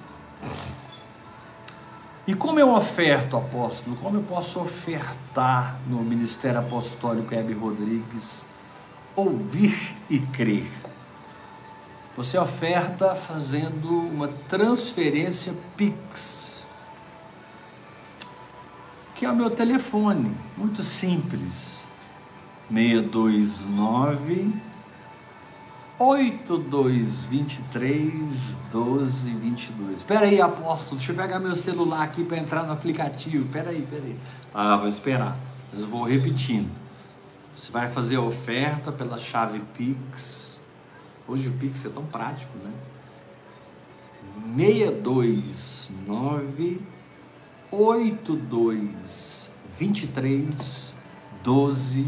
[2.26, 3.96] E como eu oferto, apóstolo?
[3.96, 8.44] Como eu posso ofertar no Ministério Apostólico Hebe Rodrigues?
[9.16, 10.70] Ouvir e crer.
[12.14, 16.37] Você oferta fazendo uma transferência Pix,
[19.18, 21.84] que é o meu telefone, muito simples.
[22.72, 24.52] 629
[25.98, 28.12] 8223
[28.72, 29.96] 1222.
[29.96, 33.44] Espera aí, apóstolo, deixa eu pegar meu celular aqui para entrar no aplicativo.
[33.44, 34.16] Espera aí, espera aí.
[34.54, 35.36] Ah, vou esperar.
[35.72, 36.70] Mas vou repetindo.
[37.56, 40.60] Você vai fazer a oferta pela chave Pix.
[41.26, 42.70] Hoje o Pix é tão prático, né?
[44.56, 46.97] 629
[47.70, 50.96] 82 23
[51.42, 52.06] 12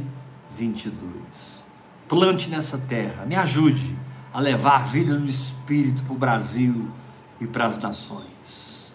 [0.57, 1.67] 22.
[2.09, 3.97] Plante nessa terra, me ajude
[4.33, 6.91] a levar vida no Espírito para o Brasil
[7.41, 8.95] e para as nações.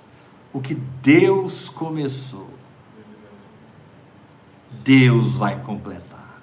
[0.53, 2.49] O que Deus começou,
[4.84, 6.41] Deus vai completar.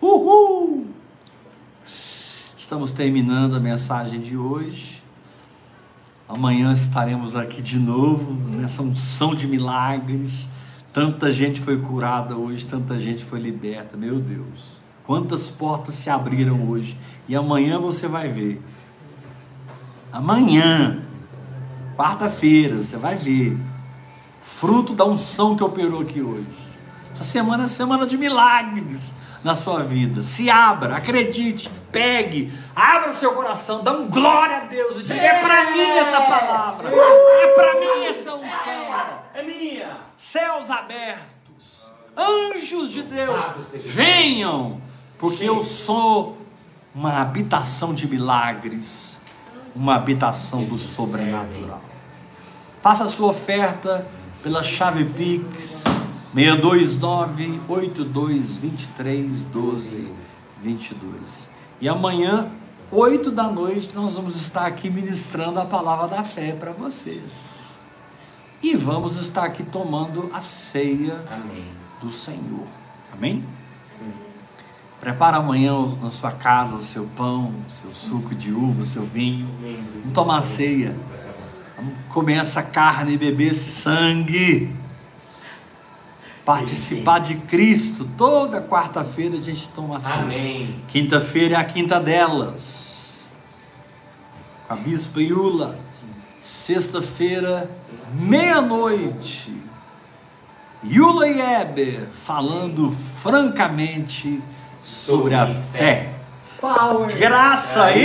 [0.00, 0.88] Uhul!
[2.58, 5.01] Estamos terminando a mensagem de hoje.
[6.34, 10.48] Amanhã estaremos aqui de novo nessa unção de milagres.
[10.90, 13.98] Tanta gente foi curada hoje, tanta gente foi liberta.
[13.98, 16.96] Meu Deus, quantas portas se abriram hoje.
[17.28, 18.62] E amanhã você vai ver.
[20.10, 21.02] Amanhã,
[21.98, 23.58] quarta-feira, você vai ver.
[24.40, 26.46] Fruto da unção que operou aqui hoje.
[27.12, 30.22] Essa semana é semana de milagres na sua vida.
[30.22, 35.40] Se abra, acredite, pegue, abra seu coração, dá um glória a Deus e diga: é
[35.40, 38.94] para mim essa palavra, é para mim essa unção.
[39.34, 39.96] É minha.
[40.16, 41.82] Céus abertos,
[42.16, 43.44] anjos de Deus,
[43.74, 44.80] venham,
[45.18, 46.38] porque eu sou
[46.94, 49.16] uma habitação de milagres,
[49.74, 51.82] uma habitação do sobrenatural.
[52.82, 54.06] Faça a sua oferta
[54.42, 55.84] pela chave Pix
[56.34, 60.08] 629 8223 12
[60.62, 61.50] 22.
[61.80, 62.50] E amanhã,
[62.90, 67.76] 8 da noite, nós vamos estar aqui ministrando a palavra da fé para vocês.
[68.62, 71.66] E vamos estar aqui tomando a ceia Amém.
[72.00, 72.66] do Senhor.
[73.12, 73.44] Amém?
[75.00, 79.04] Prepara amanhã na sua casa o seu pão, o seu suco de uva, o seu
[79.04, 79.48] vinho.
[79.60, 80.94] Vamos tomar ceia.
[81.76, 84.72] Vamos comer essa carne e beber esse sangue.
[86.44, 88.08] Participar de Cristo.
[88.16, 90.14] Toda quarta-feira a gente toma ceia.
[90.14, 90.74] Amém.
[90.88, 93.12] Quinta-feira é a quinta delas.
[94.66, 95.78] Com a Bispa Iula.
[96.40, 97.70] Sexta-feira,
[98.14, 99.56] meia-noite.
[100.84, 104.42] Yula e Eber falando francamente
[104.82, 106.14] sobre a fé.
[106.60, 107.16] Power.
[107.16, 108.04] Graça e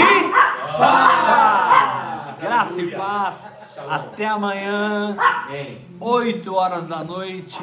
[0.77, 2.37] paz.
[2.39, 3.49] Graça e paz.
[3.89, 5.86] Até amanhã, Amém.
[5.99, 7.57] 8 horas da noite.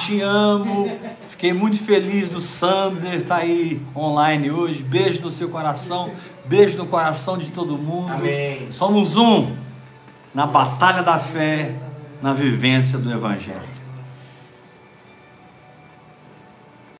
[0.00, 0.90] Te amo.
[1.28, 4.82] Fiquei muito feliz do Sander estar aí online hoje.
[4.82, 6.10] Beijo no seu coração.
[6.44, 8.12] Beijo no coração de todo mundo.
[8.12, 8.70] Amém.
[8.70, 9.56] Somos um
[10.34, 11.74] na batalha da fé,
[12.22, 13.73] na vivência do Evangelho.